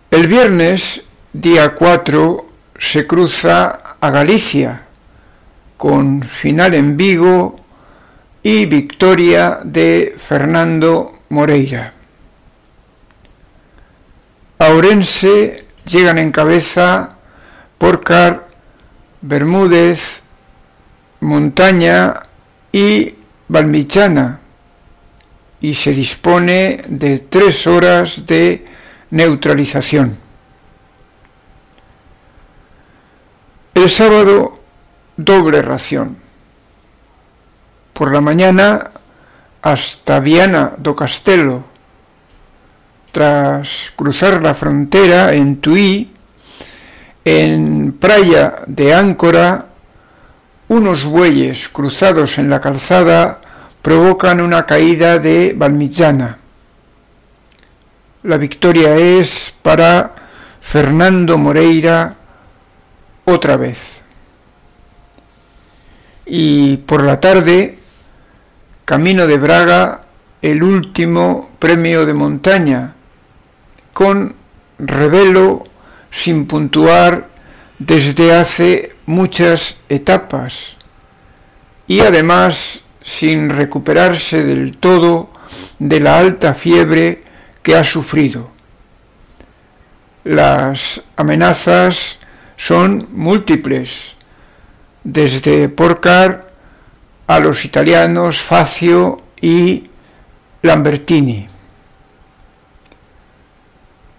El 0.09 0.25
viernes, 0.27 1.03
día 1.33 1.75
4, 1.75 2.49
se 2.79 3.05
cruza 3.05 3.97
a 3.99 4.09
Galicia, 4.09 4.83
con 5.75 6.21
final 6.21 6.75
en 6.75 6.95
Vigo 6.95 7.60
y 8.43 8.65
victoria 8.65 9.59
de 9.63 10.15
Fernando 10.17 11.19
Moreira. 11.29 11.93
A 14.59 14.69
Orense 14.69 15.65
llegan 15.85 16.17
en 16.17 16.31
cabeza 16.31 17.17
Porcar, 17.77 18.47
Bermúdez, 19.21 20.21
Montaña 21.21 22.13
y 22.71 23.15
Valmichana 23.47 24.39
y 25.61 25.75
se 25.75 25.93
dispone 25.93 26.81
de 26.87 27.19
tres 27.19 27.67
horas 27.67 28.25
de 28.25 28.65
neutralización. 29.11 30.17
El 33.75 33.89
sábado 33.89 34.59
doble 35.17 35.61
ración 35.61 36.20
por 38.01 38.11
la 38.11 38.19
mañana 38.19 38.89
hasta 39.61 40.19
Viana 40.19 40.73
do 40.75 40.95
Castelo. 40.95 41.63
Tras 43.11 43.93
cruzar 43.95 44.41
la 44.41 44.55
frontera 44.55 45.35
en 45.35 45.61
Tuí, 45.61 46.09
en 47.23 47.93
Praia 47.99 48.63
de 48.65 48.95
Áncora, 48.95 49.67
unos 50.69 51.05
bueyes 51.05 51.69
cruzados 51.69 52.39
en 52.39 52.49
la 52.49 52.59
calzada 52.59 53.39
provocan 53.83 54.41
una 54.41 54.65
caída 54.65 55.19
de 55.19 55.53
Valmillana. 55.55 56.39
La 58.23 58.37
victoria 58.37 58.97
es 58.97 59.53
para 59.61 60.15
Fernando 60.59 61.37
Moreira 61.37 62.15
otra 63.25 63.57
vez. 63.57 64.01
Y 66.25 66.77
por 66.77 67.03
la 67.03 67.19
tarde 67.19 67.77
Camino 68.85 69.27
de 69.27 69.37
Braga, 69.37 70.01
el 70.41 70.63
último 70.63 71.51
premio 71.59 72.05
de 72.05 72.13
montaña, 72.13 72.93
con 73.93 74.35
revelo 74.79 75.65
sin 76.09 76.47
puntuar 76.47 77.29
desde 77.79 78.33
hace 78.33 78.95
muchas 79.05 79.77
etapas 79.89 80.75
y 81.87 82.01
además 82.01 82.81
sin 83.01 83.49
recuperarse 83.49 84.43
del 84.43 84.77
todo 84.77 85.29
de 85.79 85.99
la 85.99 86.19
alta 86.19 86.53
fiebre 86.53 87.23
que 87.61 87.75
ha 87.75 87.83
sufrido. 87.83 88.51
Las 90.23 91.01
amenazas 91.15 92.19
son 92.57 93.07
múltiples, 93.11 94.15
desde 95.03 95.67
Porcar 95.69 96.50
a 97.31 97.39
los 97.39 97.63
italianos 97.63 98.41
Facio 98.41 99.21
y 99.39 99.89
Lambertini. 100.63 101.47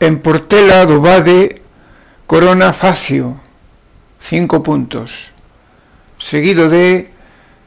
En 0.00 0.22
Portela 0.22 0.86
Dobade 0.86 1.60
Corona 2.26 2.72
Facio, 2.72 3.38
5 4.22 4.62
puntos. 4.62 5.32
Seguido 6.16 6.70
de 6.70 7.10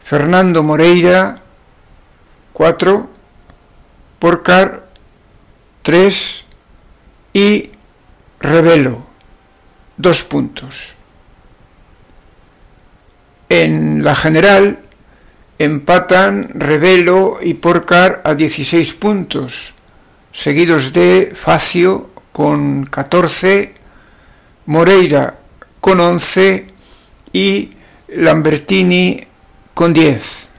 Fernando 0.04 0.64
Moreira, 0.64 1.44
4, 2.54 3.08
Porcar, 4.18 4.88
3 5.84 6.44
y 7.34 7.70
Revelo, 8.40 9.06
2 9.98 10.24
puntos. 10.24 10.96
En 13.48 14.04
la 14.04 14.16
general 14.16 14.80
empatan 15.58 16.50
Revelo 16.54 17.40
y 17.42 17.54
Porcar 17.56 18.22
a 18.26 18.36
16 18.36 18.94
puntos, 18.94 19.74
seguidos 20.32 20.92
de 20.94 21.34
Facio 21.36 22.10
con 22.32 22.86
14, 22.86 23.74
Moreira 24.66 25.36
con 25.80 26.00
11 26.00 26.68
y 27.32 27.72
Lambertini 28.10 29.26
con 29.74 29.94
10. 29.94 30.50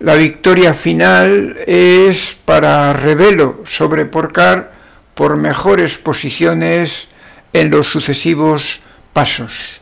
La 0.00 0.14
victoria 0.14 0.74
final 0.74 1.58
es 1.66 2.36
para 2.44 2.92
Revelo 2.92 3.64
sobre 3.64 4.04
Porcar 4.04 4.72
por 5.14 5.36
mejores 5.36 5.98
posiciones 5.98 7.08
en 7.52 7.70
los 7.70 7.88
sucesivos 7.88 8.80
pasos. 9.12 9.80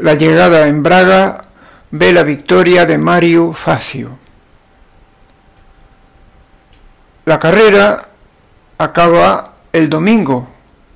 La 0.00 0.14
llegada 0.14 0.68
en 0.68 0.82
Braga 0.82 1.44
ve 1.90 2.12
la 2.12 2.22
victoria 2.22 2.86
de 2.86 2.98
Mario 2.98 3.52
Facio. 3.52 4.16
La 7.24 7.38
carrera 7.40 8.08
acaba 8.78 9.54
el 9.72 9.90
domingo, 9.90 10.48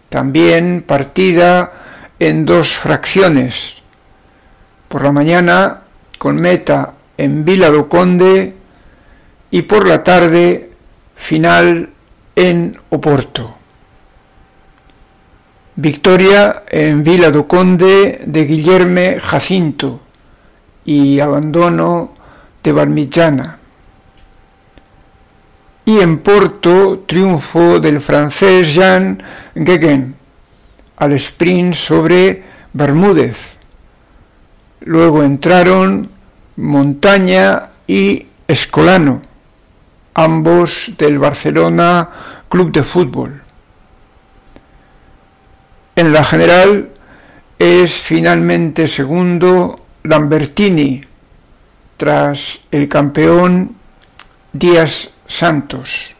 también 0.09 0.85
partida 0.87 1.73
en 2.21 2.47
dos 2.47 2.75
fracciones. 2.75 3.83
Por 4.87 5.03
la 5.03 5.11
mañana 5.11 5.81
con 6.19 6.37
meta 6.37 6.93
en 7.17 7.45
Vila 7.45 7.71
do 7.71 7.89
Conde 7.89 8.55
y 9.51 9.63
por 9.63 9.89
la 9.89 10.05
tarde 10.05 10.71
final 11.17 11.91
en 12.37 12.79
Oporto. 12.91 13.62
Victoria 15.83 16.63
en 16.71 17.03
Vila 17.03 17.35
do 17.35 17.51
Conde 17.51 18.23
de 18.23 18.47
Guillerme 18.47 19.19
Jacinto 19.19 19.99
y 20.87 21.19
abandono 21.19 22.15
de 22.63 22.71
Barmillana. 22.71 23.59
Y 25.85 25.99
en 25.99 26.19
Porto, 26.19 27.03
triunfo 27.05 27.81
del 27.81 28.01
francés 28.01 28.73
Jean 28.73 29.21
Gueguen 29.57 30.15
al 30.99 31.15
sprint 31.15 31.75
sobre 31.75 32.45
Bermúdez. 32.73 33.59
Luego 34.87 35.25
entraron 35.25 36.09
Montaña 36.59 37.71
y 37.89 38.29
Escolano, 38.47 39.21
ambos 40.15 40.93
del 40.97 41.19
Barcelona 41.19 42.09
Club 42.49 42.71
de 42.71 42.85
Fútbol. 42.85 43.42
En 45.95 46.13
la 46.13 46.25
general 46.25 46.89
es 47.59 47.93
finalmente 47.93 48.89
segundo 48.89 49.85
Lambertini 50.05 51.05
tras 51.99 52.61
el 52.71 52.89
campeón 52.89 53.77
Díaz 54.53 55.11
Santos. 55.27 56.15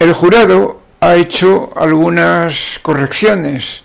El 0.00 0.12
jurado 0.12 0.82
ha 1.00 1.14
hecho 1.14 1.72
algunas 1.76 2.80
correcciones 2.82 3.84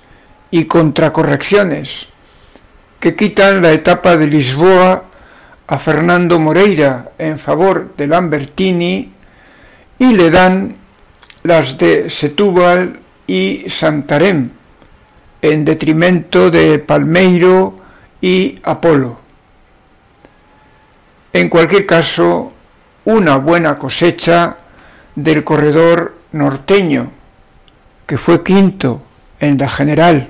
y 0.49 0.65
contracorrecciones 0.65 2.07
que 2.99 3.15
quitan 3.15 3.61
la 3.61 3.71
etapa 3.71 4.17
de 4.17 4.27
Lisboa 4.27 5.03
a 5.67 5.77
Fernando 5.77 6.39
Moreira 6.39 7.11
en 7.19 7.37
favor 7.37 7.95
de 7.95 8.07
Lambertini 8.07 9.11
y 9.99 10.13
le 10.13 10.31
dan 10.31 10.82
las 11.43 11.77
de 11.77 12.09
Setúbal 12.09 12.99
y 13.27 13.69
Santarém, 13.69 14.49
en 15.41 15.65
detrimento 15.65 16.49
de 16.49 16.79
Palmeiro 16.79 17.75
y 18.21 18.59
Apolo. 18.63 19.19
En 21.33 21.49
cualquier 21.49 21.85
caso, 21.85 22.53
una 23.05 23.37
buena 23.37 23.77
cosecha 23.77 24.57
del 25.15 25.43
corredor 25.43 26.15
norteño, 26.31 27.11
que 28.07 28.17
fue 28.17 28.43
quinto 28.43 29.01
en 29.39 29.57
la 29.57 29.69
general. 29.69 30.29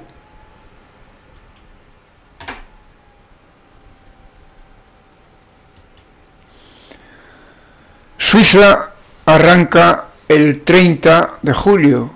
Suiza 8.18 8.94
arranca 9.26 10.06
el 10.34 10.62
30 10.62 11.40
de 11.42 11.54
julio 11.54 12.12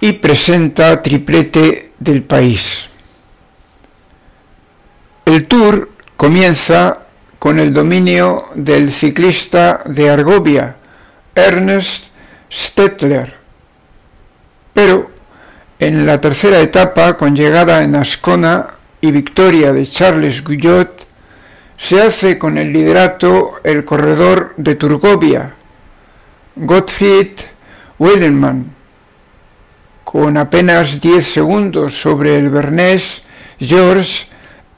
y 0.00 0.12
presenta 0.12 1.02
triplete 1.02 1.92
del 1.98 2.22
país. 2.22 2.88
El 5.24 5.46
tour 5.48 5.90
comienza 6.16 7.00
con 7.38 7.58
el 7.58 7.72
dominio 7.72 8.46
del 8.54 8.92
ciclista 8.92 9.82
de 9.86 10.08
Argovia, 10.08 10.76
Ernest 11.34 12.12
Stettler, 12.50 13.34
pero 14.72 15.10
en 15.80 16.06
la 16.06 16.20
tercera 16.20 16.60
etapa, 16.60 17.16
con 17.16 17.34
llegada 17.34 17.82
en 17.82 17.96
Ascona 17.96 18.68
y 19.00 19.10
victoria 19.10 19.72
de 19.72 19.84
Charles 19.84 20.44
Guyot, 20.44 21.06
se 21.76 22.00
hace 22.00 22.38
con 22.38 22.56
el 22.56 22.72
liderato 22.72 23.56
el 23.64 23.84
corredor 23.84 24.54
de 24.56 24.76
Turgovia, 24.76 25.55
Gottfried 26.56 27.38
Wildermann, 27.98 28.72
con 30.04 30.38
apenas 30.38 31.00
10 31.02 31.26
segundos 31.26 32.00
sobre 32.00 32.38
el 32.38 32.48
bernés 32.48 33.24
George 33.60 34.26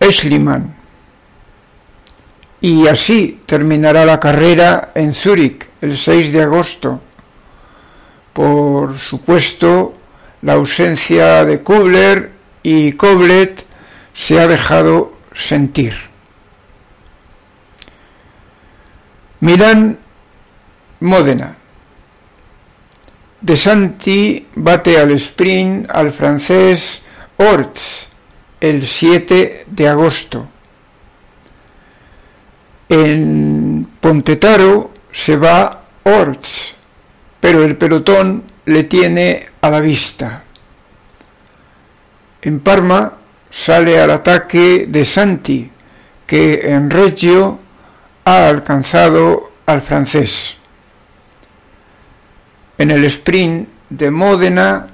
Eschliman. 0.01 0.75
Y 2.61 2.89
así 2.89 3.41
terminará 3.47 4.05
la 4.05 4.19
carrera 4.19 4.91
en 4.97 5.15
Zúrich 5.15 5.67
el 5.81 5.97
6 5.97 6.33
de 6.33 6.43
agosto. 6.43 7.01
Por 8.33 8.99
supuesto, 8.99 9.95
la 10.43 10.55
ausencia 10.55 11.45
de 11.45 11.61
Kubler 11.61 12.33
y 12.65 12.93
Koblet 12.93 13.65
se 14.15 14.41
ha 14.41 14.49
dejado 14.49 15.13
sentir. 15.33 15.95
Milán, 19.39 19.99
Módena. 20.99 21.58
De 23.41 23.57
Santi 23.57 24.47
bate 24.57 24.99
al 24.99 25.13
sprint 25.13 25.89
al 25.91 26.13
francés 26.13 27.03
Orts 27.37 28.09
el 28.61 28.85
7 28.85 29.67
de 29.69 29.89
agosto. 29.89 30.49
En 32.89 33.89
Pontetaro 34.01 34.91
se 35.13 35.37
va 35.37 35.85
Orts, 36.03 36.75
pero 37.41 37.63
el 37.63 37.77
pelotón 37.77 38.43
le 38.65 38.85
tiene 38.85 39.47
a 39.61 39.71
la 39.71 39.81
vista. 39.81 40.43
En 42.43 42.61
Parma 42.61 43.15
sale 43.51 44.01
al 44.01 44.11
ataque 44.11 44.87
de 44.89 45.05
Santi, 45.05 45.71
que 46.27 46.61
en 46.71 46.91
Reggio 46.91 47.59
ha 48.25 48.49
alcanzado 48.49 49.53
al 49.67 49.81
francés. 49.83 50.58
En 52.79 52.93
el 52.93 53.05
sprint 53.07 53.69
de 53.91 54.09
Módena 54.09 54.87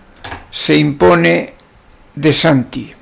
se 0.51 0.75
impone 0.75 1.53
De 2.15 2.33
Santi. 2.33 2.95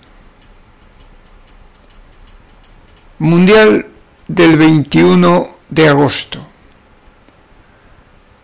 Mundial 3.21 3.87
del 4.27 4.57
21 4.57 5.57
de 5.68 5.88
agosto. 5.88 6.45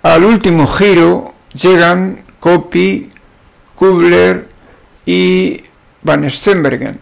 Al 0.02 0.22
último 0.22 0.68
giro 0.68 1.34
llegan 1.52 2.24
Coppi, 2.38 3.10
Kubler 3.74 4.48
y 5.04 5.60
Van 6.02 6.30
Stenbergen. 6.30 7.00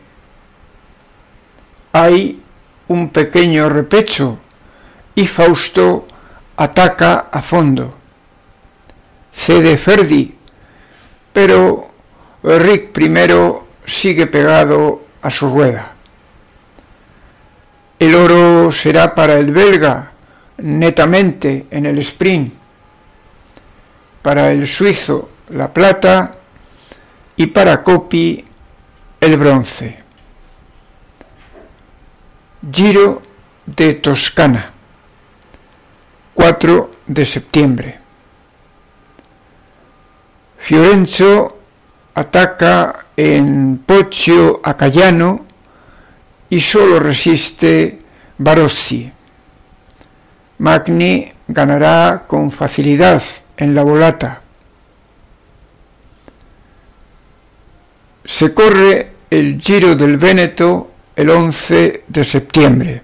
Hay 1.92 2.40
un 2.88 3.10
pequeño 3.10 3.68
repecho 3.68 4.38
y 5.14 5.26
Fausto 5.26 6.08
ataca 6.56 7.26
a 7.30 7.42
fondo 7.42 8.05
cede 9.36 9.76
Ferdi, 9.76 10.34
pero 11.32 11.90
Rick 12.42 12.92
primero 12.92 13.66
sigue 13.84 14.26
pegado 14.26 15.02
a 15.20 15.30
su 15.30 15.50
rueda. 15.50 15.92
El 17.98 18.14
oro 18.14 18.72
será 18.72 19.14
para 19.14 19.38
el 19.38 19.52
belga 19.52 20.12
netamente 20.58 21.66
en 21.70 21.86
el 21.86 21.98
sprint, 21.98 22.52
para 24.22 24.50
el 24.52 24.66
suizo 24.66 25.30
la 25.50 25.72
plata 25.72 26.34
y 27.36 27.46
para 27.46 27.82
Copi 27.82 28.44
el 29.20 29.36
bronce. 29.36 30.02
Giro 32.72 33.22
de 33.66 33.94
Toscana, 33.94 34.70
4 36.34 36.90
de 37.06 37.24
septiembre. 37.24 38.05
Fiorenzo 40.66 41.60
ataca 42.12 43.06
en 43.16 43.84
Poggio 43.86 44.60
a 44.64 44.76
Cayano 44.76 45.46
y 46.50 46.60
solo 46.60 46.98
resiste 46.98 48.00
Barossi. 48.36 49.08
Magni 50.58 51.32
ganará 51.46 52.24
con 52.26 52.50
facilidad 52.50 53.22
en 53.56 53.76
la 53.76 53.84
volata. 53.84 54.40
Se 58.24 58.52
corre 58.52 59.12
el 59.30 59.60
Giro 59.60 59.94
del 59.94 60.16
Véneto 60.16 60.90
el 61.14 61.30
11 61.30 62.02
de 62.08 62.24
septiembre. 62.24 63.02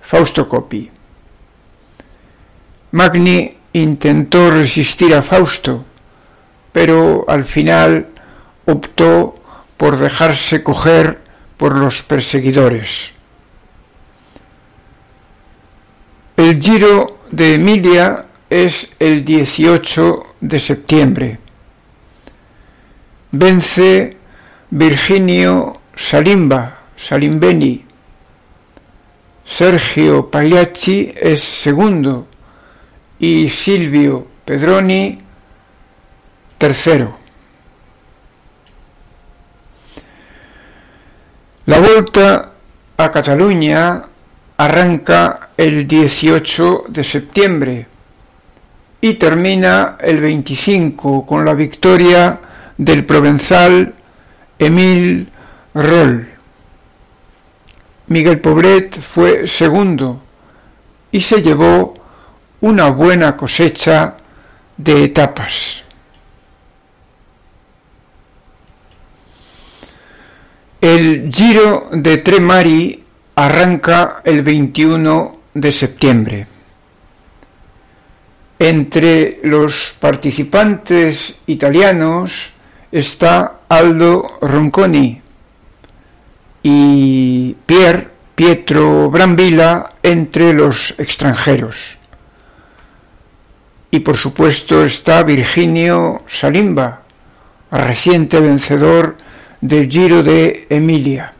Fausto 0.00 0.48
Coppi. 0.48 0.90
Magni 2.92 3.54
intentó 3.74 4.50
resistir 4.50 5.14
a 5.14 5.20
Fausto, 5.20 5.84
pero 6.78 7.24
al 7.26 7.44
final 7.44 8.06
optó 8.66 9.34
por 9.76 9.98
dejarse 9.98 10.62
coger 10.62 11.18
por 11.56 11.76
los 11.76 12.02
perseguidores. 12.02 13.14
El 16.36 16.62
Giro 16.62 17.18
de 17.32 17.56
Emilia 17.56 18.26
es 18.48 18.92
el 19.00 19.24
18 19.24 20.36
de 20.40 20.60
septiembre. 20.60 21.38
Vence 23.32 24.16
Virginio 24.70 25.80
Salimba, 25.96 26.78
Salimbeni. 26.96 27.84
Sergio 29.44 30.30
Pagliacci 30.30 31.12
es 31.16 31.42
segundo 31.42 32.28
y 33.18 33.48
Silvio 33.48 34.28
Pedroni 34.44 35.26
tercero. 36.58 37.16
La 41.66 41.78
vuelta 41.78 42.52
a 42.96 43.10
Cataluña 43.10 44.02
arranca 44.56 45.50
el 45.56 45.86
18 45.86 46.86
de 46.88 47.04
septiembre 47.04 47.86
y 49.00 49.14
termina 49.14 49.96
el 50.00 50.20
25 50.20 51.24
con 51.24 51.44
la 51.44 51.54
victoria 51.54 52.40
del 52.76 53.04
provenzal 53.04 53.94
Emil 54.58 55.28
Roll. 55.74 56.28
Miguel 58.08 58.40
Poblet 58.40 59.00
fue 59.00 59.46
segundo 59.46 60.22
y 61.12 61.20
se 61.20 61.42
llevó 61.42 61.94
una 62.60 62.90
buena 62.90 63.36
cosecha 63.36 64.16
de 64.76 65.04
etapas. 65.04 65.84
El 70.80 71.32
Giro 71.32 71.88
de 71.90 72.18
Tremari 72.18 73.02
arranca 73.34 74.22
el 74.24 74.42
21 74.42 75.36
de 75.54 75.72
septiembre. 75.72 76.46
Entre 78.60 79.40
los 79.42 79.96
participantes 79.98 81.40
italianos 81.46 82.52
está 82.92 83.62
Aldo 83.68 84.38
Ronconi 84.40 85.20
y 86.62 87.56
Pier 87.66 88.12
Pietro 88.36 89.10
Brambilla 89.10 89.88
entre 90.00 90.52
los 90.52 90.94
extranjeros. 90.96 91.98
Y 93.90 93.98
por 93.98 94.16
supuesto 94.16 94.84
está 94.84 95.24
Virginio 95.24 96.22
Salimba, 96.28 97.02
reciente 97.72 98.38
vencedor 98.38 99.16
del 99.60 99.88
Giro 99.88 100.22
de 100.22 100.66
Emilia. 100.70 101.32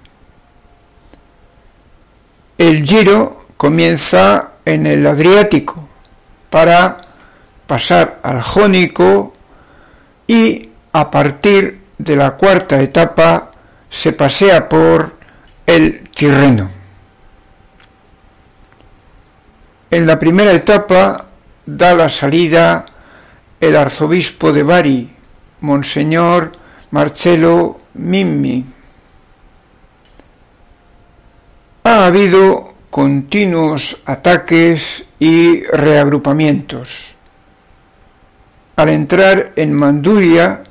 El 2.56 2.84
Giro 2.84 3.46
comienza 3.56 4.52
en 4.64 4.86
el 4.86 5.06
Adriático 5.06 5.88
para 6.50 7.00
pasar 7.66 8.20
al 8.22 8.40
Jónico 8.42 9.34
y 10.26 10.68
a 10.92 11.10
partir 11.10 11.80
de 11.98 12.16
la 12.16 12.32
cuarta 12.32 12.80
etapa 12.80 13.52
se 13.90 14.12
pasea 14.12 14.68
por 14.68 15.12
el 15.66 16.02
Tirreno. 16.10 16.70
En 19.90 20.06
la 20.06 20.18
primera 20.18 20.52
etapa 20.52 21.26
da 21.64 21.94
la 21.94 22.08
salida 22.08 22.84
el 23.60 23.76
arzobispo 23.76 24.52
de 24.52 24.62
Bari, 24.62 25.10
Monseñor 25.60 26.52
Marcelo 26.90 27.80
Mimmi. 27.94 28.64
Ha 31.84 32.06
habido 32.06 32.74
continuos 32.90 34.00
ataques 34.04 35.06
y 35.18 35.62
reagrupamientos. 35.64 37.16
Al 38.76 38.88
entrar 38.90 39.52
en 39.56 39.72
Manduria, 39.72 40.64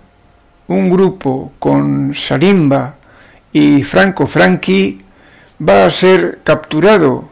un 0.68 0.90
grupo 0.90 1.54
con 1.60 2.14
Salimba 2.16 2.96
y 3.52 3.84
Franco 3.84 4.28
Franchi 4.28 5.02
va 5.68 5.86
a 5.86 5.90
ser 5.90 6.40
capturado 6.44 7.30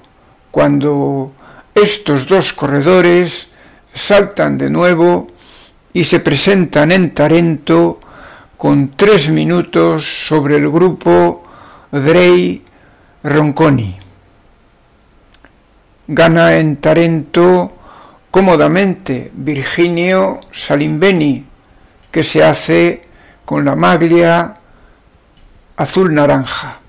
cuando 0.51 1.33
estos 1.73 2.27
dos 2.27 2.53
corredores 2.53 3.49
saltan 3.93 4.57
de 4.57 4.69
nuevo 4.69 5.27
y 5.93 6.03
se 6.03 6.19
presentan 6.19 6.91
en 6.91 7.13
Tarento 7.13 7.99
con 8.65 8.89
tres 8.97 9.29
minutos 9.29 10.25
sobre 10.27 10.55
el 10.55 10.71
grupo 10.71 11.43
Drey 11.91 12.65
Ronconi. 13.21 13.95
Gana 16.07 16.55
en 16.55 16.77
Tarento 16.77 17.73
cómodamente 18.31 19.29
Virginio 19.35 20.39
Salimbeni, 20.51 21.45
que 22.09 22.23
se 22.23 22.43
hace 22.43 23.03
con 23.45 23.63
la 23.63 23.75
maglia 23.75 24.55
azul 25.77 26.11
naranja. 26.11 26.79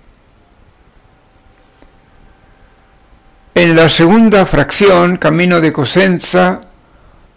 En 3.55 3.77
la 3.77 3.91
segunda 3.91 4.47
fracción, 4.47 5.19
camino 5.19 5.61
de 5.61 5.75
Cosenza, 5.75 6.63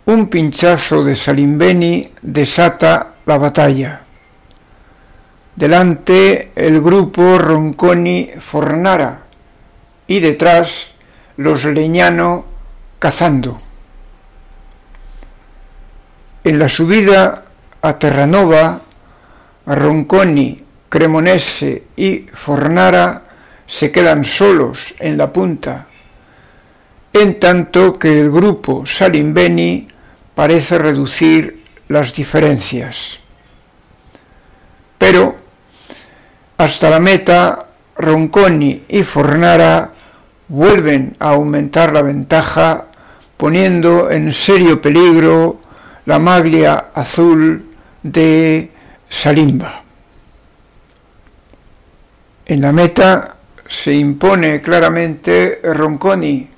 un 0.06 0.30
pinchazo 0.30 1.04
de 1.04 1.18
Salimbeni 1.18 2.14
desata 2.22 3.16
la 3.26 3.38
batalla. 3.38 4.04
Delante 5.60 6.54
el 6.56 6.80
grupo 6.80 7.38
Ronconi 7.38 8.32
Fornara 8.40 9.24
y 10.08 10.22
detrás 10.22 10.92
los 11.36 11.66
Leñano 11.66 12.46
cazando. 12.98 13.58
En 16.46 16.60
la 16.60 16.70
subida 16.70 17.44
a 17.82 18.00
Terranova, 18.00 18.84
Ronconi, 19.66 20.64
Cremonese 20.88 21.84
y 21.98 22.20
Fornara 22.20 23.24
se 23.68 23.92
quedan 23.92 24.24
solos 24.24 24.96
en 24.98 25.18
la 25.18 25.34
punta, 25.34 25.88
en 27.12 27.38
tanto 27.38 28.00
que 28.00 28.22
el 28.22 28.32
grupo 28.32 28.86
Salimbeni 28.86 29.90
parece 30.34 30.78
reducir 30.78 31.66
las 31.90 32.16
diferencias. 32.16 33.20
Pero 34.98 35.49
hasta 36.60 36.90
la 36.90 37.00
meta, 37.00 37.68
Ronconi 37.96 38.84
y 38.90 39.04
Fornara 39.04 39.94
vuelven 40.50 41.16
a 41.18 41.30
aumentar 41.30 41.94
la 41.94 42.02
ventaja, 42.02 42.88
poniendo 43.38 44.12
en 44.12 44.34
serio 44.34 44.82
peligro 44.82 45.62
la 46.06 46.20
maglia 46.20 46.88
azul 46.94 47.64
de 48.04 48.72
Salimba. 49.10 49.84
En 52.46 52.60
la 52.60 52.74
meta 52.74 53.38
se 53.66 53.94
impone 53.94 54.60
claramente 54.60 55.62
Ronconi 55.64 56.50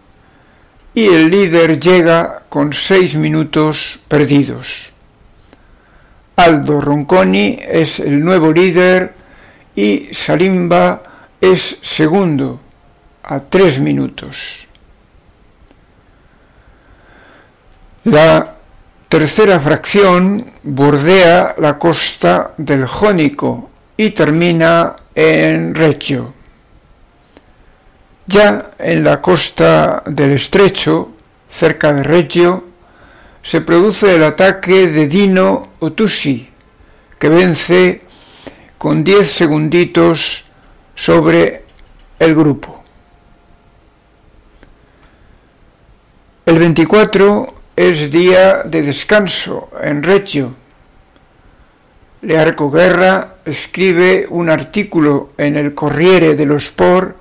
y 0.95 1.05
el 1.05 1.29
líder 1.29 1.79
llega 1.79 2.41
con 2.49 2.73
seis 2.73 3.13
minutos 3.13 3.99
perdidos. 4.07 4.93
Aldo 6.37 6.81
Ronconi 6.81 7.59
es 7.61 7.99
el 7.99 8.25
nuevo 8.25 8.51
líder 8.51 9.20
y 9.75 10.09
Salimba 10.13 11.01
es 11.39 11.77
segundo 11.81 12.59
a 13.23 13.39
3 13.39 13.79
minutos. 13.79 14.67
La 18.03 18.55
tercera 19.07 19.59
fracción 19.59 20.51
bordea 20.63 21.55
la 21.59 21.77
costa 21.77 22.51
del 22.57 22.85
Jónico 22.85 23.69
y 23.95 24.09
termina 24.09 24.95
en 25.13 25.75
Reggio. 25.75 26.33
Ya 28.25 28.71
en 28.79 29.03
la 29.03 29.21
costa 29.21 30.03
del 30.05 30.31
estrecho, 30.31 31.11
cerca 31.49 31.93
de 31.93 32.03
Reggio, 32.03 32.65
se 33.43 33.61
produce 33.61 34.15
el 34.15 34.23
ataque 34.23 34.87
de 34.87 35.07
Dino 35.07 35.69
Otusi, 35.79 36.49
que 37.19 37.29
vence 37.29 38.01
con 38.81 39.03
10 39.03 39.31
segunditos 39.31 40.43
sobre 40.95 41.65
el 42.17 42.33
grupo. 42.33 42.83
El 46.47 46.57
24 46.57 47.53
es 47.75 48.09
día 48.09 48.63
de 48.63 48.81
descanso 48.81 49.69
en 49.83 50.01
Reggio. 50.01 50.55
Learco 52.23 52.71
Guerra 52.71 53.35
escribe 53.45 54.25
un 54.27 54.49
artículo 54.49 55.33
en 55.37 55.57
el 55.57 55.75
Corriere 55.75 56.33
dello 56.33 56.57
Sport 56.57 57.17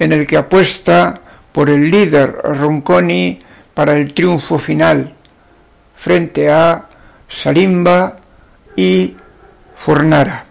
en 0.00 0.10
el 0.10 0.26
que 0.26 0.38
apuesta 0.38 1.20
por 1.52 1.70
el 1.70 1.88
líder 1.88 2.32
Ronconi 2.32 3.38
para 3.72 3.96
el 3.96 4.12
triunfo 4.12 4.58
final 4.58 5.14
frente 5.94 6.50
a 6.50 6.88
Salimba 7.28 8.18
y 8.74 9.14
Fornara. 9.76 10.45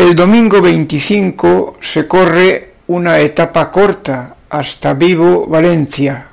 El 0.00 0.16
domingo 0.16 0.62
25 0.62 1.76
se 1.78 2.08
corre 2.08 2.72
una 2.86 3.18
etapa 3.18 3.70
corta 3.70 4.34
hasta 4.48 4.94
Vivo, 4.94 5.46
Valencia. 5.46 6.26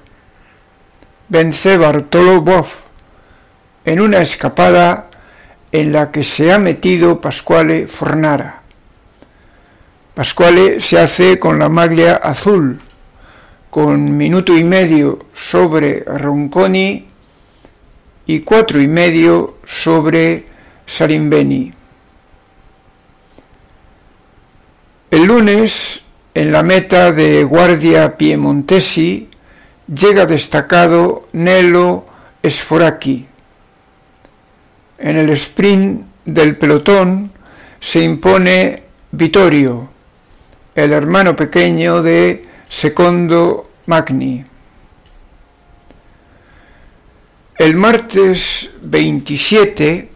Vence 1.28 1.76
Bartolo 1.76 2.40
Boff 2.40 2.76
en 3.84 4.00
una 4.00 4.22
escapada 4.22 5.10
en 5.70 5.92
la 5.92 6.10
que 6.12 6.24
se 6.24 6.54
ha 6.54 6.58
metido 6.58 7.20
Pascuale 7.20 7.88
Fornara. 7.88 8.62
Pascuale 10.14 10.80
se 10.80 11.02
hace 11.02 11.38
con 11.38 11.60
la 11.60 11.68
maglia 11.68 12.16
azul, 12.16 12.80
con 13.70 14.16
minuto 14.16 14.56
y 14.56 14.64
medio 14.64 15.26
sobre 15.34 16.06
Ronconi 16.06 17.06
y 18.28 18.40
cuatro 18.40 18.82
y 18.82 18.88
medio 18.88 19.58
sobre 19.66 20.46
Sarimbeni. 20.86 21.77
El 25.10 25.24
lunes 25.24 26.02
en 26.34 26.52
la 26.52 26.64
meta 26.64 27.14
de 27.14 27.46
Guardia 27.46 28.18
Piemontesi 28.18 29.30
llega 29.88 30.26
destacado 30.26 31.30
Nelo 31.32 32.06
Sforacchi. 32.44 33.26
En 34.98 35.16
el 35.16 35.30
sprint 35.30 36.06
del 36.26 36.58
pelotón 36.58 37.32
se 37.80 38.02
impone 38.04 38.84
Vittorio, 39.12 39.90
el 40.76 40.92
hermano 40.92 41.38
pequeño 41.38 42.04
de 42.04 42.46
Secondo 42.68 43.70
Magni. 43.86 44.44
El 47.58 47.76
martes 47.76 48.72
27, 48.82 50.10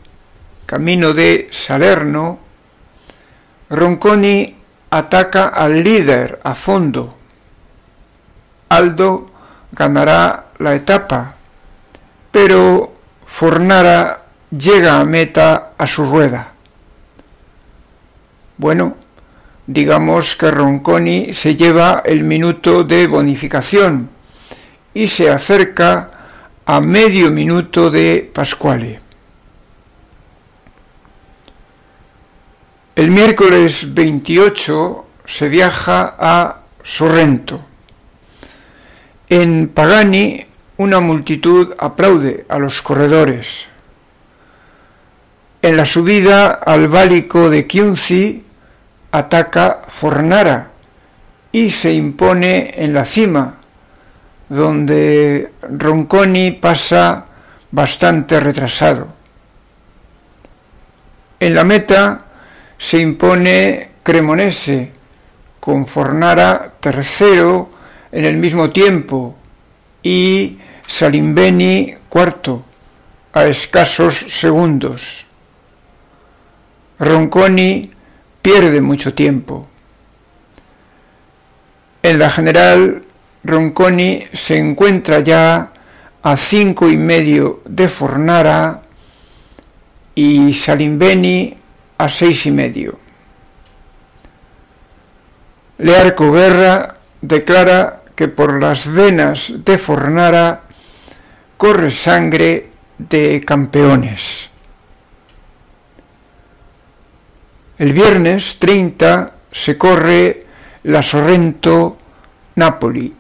camino 0.66 1.14
de 1.14 1.48
Salerno, 1.50 2.40
Ronconi 3.70 4.61
ataca 4.92 5.48
al 5.48 5.84
líder 5.84 6.40
a 6.44 6.54
fondo. 6.54 7.16
Aldo 8.70 9.32
ganará 9.72 10.52
la 10.60 10.76
etapa, 10.76 11.34
pero 12.32 12.94
Fornara 13.26 14.22
llega 14.52 15.00
a 15.00 15.06
meta 15.06 15.72
a 15.78 15.88
su 15.88 16.06
rueda. 16.06 16.52
Bueno, 18.58 18.98
digamos 19.66 20.36
que 20.36 20.52
Ronconi 20.52 21.34
se 21.34 21.56
lleva 21.56 22.04
el 22.06 22.24
minuto 22.24 22.84
de 22.84 23.08
bonificación 23.08 24.10
y 24.94 25.08
se 25.08 25.32
acerca 25.32 26.12
a 26.66 26.82
medio 26.82 27.32
minuto 27.32 27.90
de 27.90 28.30
Pascuale. 28.34 29.00
El 32.94 33.10
miércoles 33.10 33.94
28 33.94 35.06
se 35.26 35.48
viaja 35.48 36.14
a 36.20 36.58
Sorrento. 36.84 37.62
En 39.30 39.70
Pagani 39.70 40.46
una 40.76 41.00
multitud 41.00 41.74
aplaude 41.78 42.46
a 42.50 42.60
los 42.60 42.82
corredores. 42.82 43.68
En 45.62 45.78
la 45.78 45.86
subida 45.86 46.52
al 46.52 46.90
válico 46.90 47.50
de 47.50 47.66
Chiunzi 47.66 48.44
ataca 49.12 49.84
Fornara 49.88 50.72
y 51.54 51.72
se 51.72 51.94
impone 51.94 52.74
en 52.76 52.94
la 52.94 53.06
cima, 53.06 53.56
donde 54.50 55.54
Ronconi 55.62 56.52
pasa 56.52 57.26
bastante 57.72 58.38
retrasado. 58.42 59.08
En 61.40 61.56
la 61.56 61.64
meta 61.64 62.26
se 62.82 62.98
impone 63.00 63.92
Cremonese 64.02 64.92
con 65.60 65.86
Fornara 65.86 66.74
tercero 66.80 67.70
en 68.12 68.26
el 68.26 68.38
mismo 68.38 68.72
tiempo 68.72 69.36
y 70.02 70.58
Salimbeni 70.88 71.94
cuarto 72.10 72.66
a 73.34 73.46
escasos 73.46 74.26
segundos. 74.28 75.28
Ronconi 76.98 77.92
pierde 78.42 78.82
mucho 78.82 79.14
tiempo. 79.14 79.68
En 82.02 82.18
la 82.18 82.32
general, 82.32 83.04
Ronconi 83.44 84.24
se 84.34 84.58
encuentra 84.58 85.20
ya 85.20 85.72
a 86.24 86.36
cinco 86.36 86.90
y 86.90 86.98
medio 86.98 87.62
de 87.66 87.88
Fornara 87.88 88.82
y 90.16 90.52
Salimbeni 90.54 91.61
a 92.04 92.10
seis 92.10 92.46
y 92.48 92.52
medio. 92.52 92.98
Learco 95.78 96.32
Guerra 96.32 96.98
declara 97.22 98.02
que 98.16 98.28
por 98.28 98.60
las 98.60 98.92
venas 98.92 99.54
de 99.64 99.78
Fornara 99.78 100.62
corre 101.58 101.92
sangre 101.92 102.70
de 102.98 103.44
campeones. 103.46 104.50
El 107.78 107.94
viernes 107.94 108.58
30 108.58 109.34
se 109.52 109.78
corre 109.78 110.46
la 110.84 111.04
Sorrento 111.04 111.98
Napoli. 112.56 113.14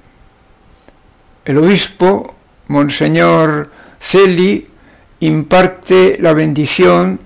El 1.46 1.58
obispo, 1.58 2.36
Monseñor 2.68 3.72
Celi, 4.00 4.68
imparte 5.20 6.18
la 6.20 6.34
bendición 6.34 7.20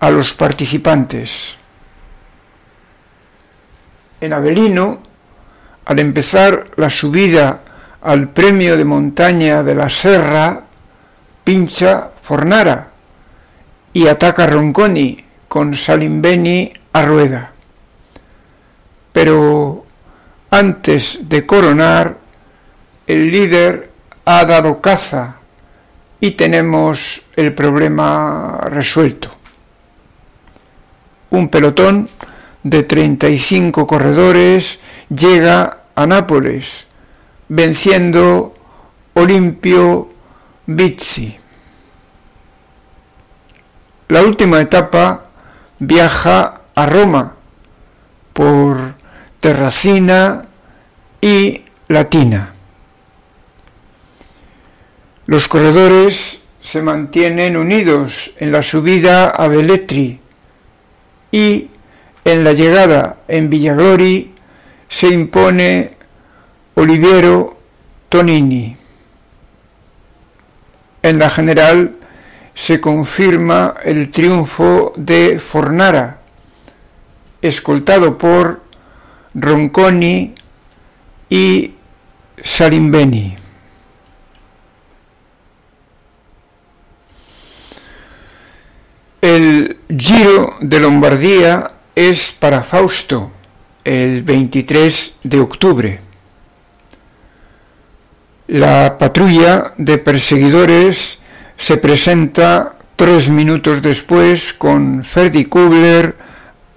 a 0.00 0.10
los 0.10 0.32
participantes. 0.32 1.56
En 4.20 4.32
Avelino, 4.32 5.02
al 5.84 5.98
empezar 5.98 6.70
la 6.76 6.90
subida 6.90 7.60
al 8.02 8.28
premio 8.28 8.76
de 8.76 8.84
montaña 8.84 9.62
de 9.62 9.74
la 9.74 9.88
Serra, 9.88 10.62
pincha 11.42 12.10
Fornara 12.22 12.88
y 13.92 14.06
ataca 14.06 14.46
Ronconi 14.46 15.24
con 15.48 15.76
Salimbeni 15.76 16.72
a 16.92 17.02
rueda. 17.02 17.52
Pero 19.12 19.86
antes 20.50 21.28
de 21.28 21.46
coronar, 21.46 22.16
el 23.06 23.30
líder 23.30 23.90
ha 24.24 24.44
dado 24.44 24.80
caza 24.80 25.36
y 26.20 26.32
tenemos 26.32 27.22
el 27.36 27.54
problema 27.54 28.58
resuelto 28.70 29.43
un 31.36 31.48
pelotón 31.48 32.08
de 32.62 32.82
35 32.82 33.86
corredores 33.86 34.80
llega 35.08 35.84
a 35.94 36.06
Nápoles, 36.06 36.86
venciendo 37.48 38.54
Olimpio 39.14 40.08
Bizzi. 40.66 41.36
La 44.08 44.22
última 44.22 44.60
etapa 44.60 45.24
viaja 45.78 46.60
a 46.74 46.86
Roma 46.86 47.34
por 48.32 48.94
Terracina 49.40 50.46
y 51.20 51.62
Latina. 51.88 52.52
Los 55.26 55.48
corredores 55.48 56.42
se 56.60 56.82
mantienen 56.82 57.56
unidos 57.56 58.32
en 58.38 58.52
la 58.52 58.62
subida 58.62 59.30
a 59.30 59.48
Velletri, 59.48 60.20
y 61.34 61.68
En 62.24 62.44
la 62.44 62.52
llegada 62.52 63.16
en 63.28 63.50
Villaglori 63.50 64.32
se 64.88 65.08
impone 65.08 65.90
Oliviero 66.74 67.58
Tonini. 68.08 68.76
En 71.02 71.18
la 71.18 71.28
general 71.28 71.96
se 72.54 72.80
confirma 72.80 73.74
el 73.84 74.10
triunfo 74.10 74.94
de 74.96 75.38
Fornara, 75.38 76.20
escoltado 77.42 78.16
por 78.16 78.62
Ronconi 79.34 80.34
y 81.28 81.74
Salimbeni. 82.42 83.43
El 89.34 89.78
Giro 89.88 90.54
de 90.60 90.78
Lombardía 90.78 91.72
es 91.92 92.30
para 92.30 92.62
Fausto 92.62 93.32
el 93.82 94.22
23 94.22 95.14
de 95.24 95.40
octubre. 95.40 96.00
La 98.46 98.96
patrulla 98.96 99.74
de 99.76 99.98
perseguidores 99.98 101.18
se 101.56 101.76
presenta 101.78 102.76
tres 102.94 103.28
minutos 103.28 103.82
después 103.82 104.52
con 104.52 105.02
Ferdi 105.02 105.46
Kubler 105.46 106.14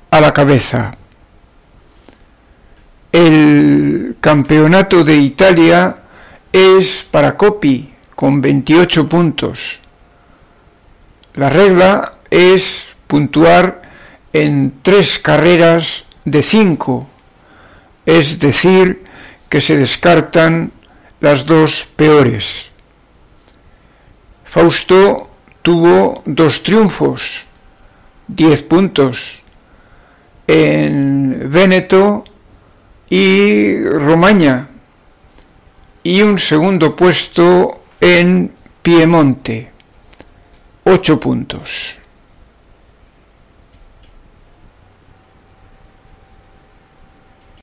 a 0.10 0.20
la 0.20 0.34
cabeza. 0.34 0.98
El 3.12 4.16
campeonato 4.20 5.04
de 5.04 5.16
Italia 5.16 5.98
es 6.52 7.06
para 7.12 7.38
Coppi 7.38 7.94
con 8.16 8.42
28 8.42 9.08
puntos. 9.08 9.80
La 11.36 11.52
regla 11.52 12.17
es 12.30 12.86
puntuar 13.08 13.82
en 14.34 14.74
tres 14.82 15.20
carreras 15.20 16.06
de 16.26 16.44
cinco, 16.44 17.08
es 18.06 18.40
decir, 18.40 19.04
que 19.50 19.62
se 19.62 19.78
descartan 19.78 20.72
las 21.20 21.46
dos 21.46 21.88
peores. 21.96 22.72
Fausto 24.46 25.30
tuvo 25.62 26.22
dos 26.26 26.64
triunfos, 26.64 27.46
diez 28.28 28.64
puntos, 28.64 29.42
en 30.48 31.50
Véneto 31.52 32.24
y 33.10 33.84
Romaña, 33.84 34.70
y 36.04 36.22
un 36.22 36.40
segundo 36.40 36.96
puesto 36.96 37.84
en 38.00 38.54
Piemonte, 38.82 39.72
ocho 40.86 41.20
puntos. 41.20 41.97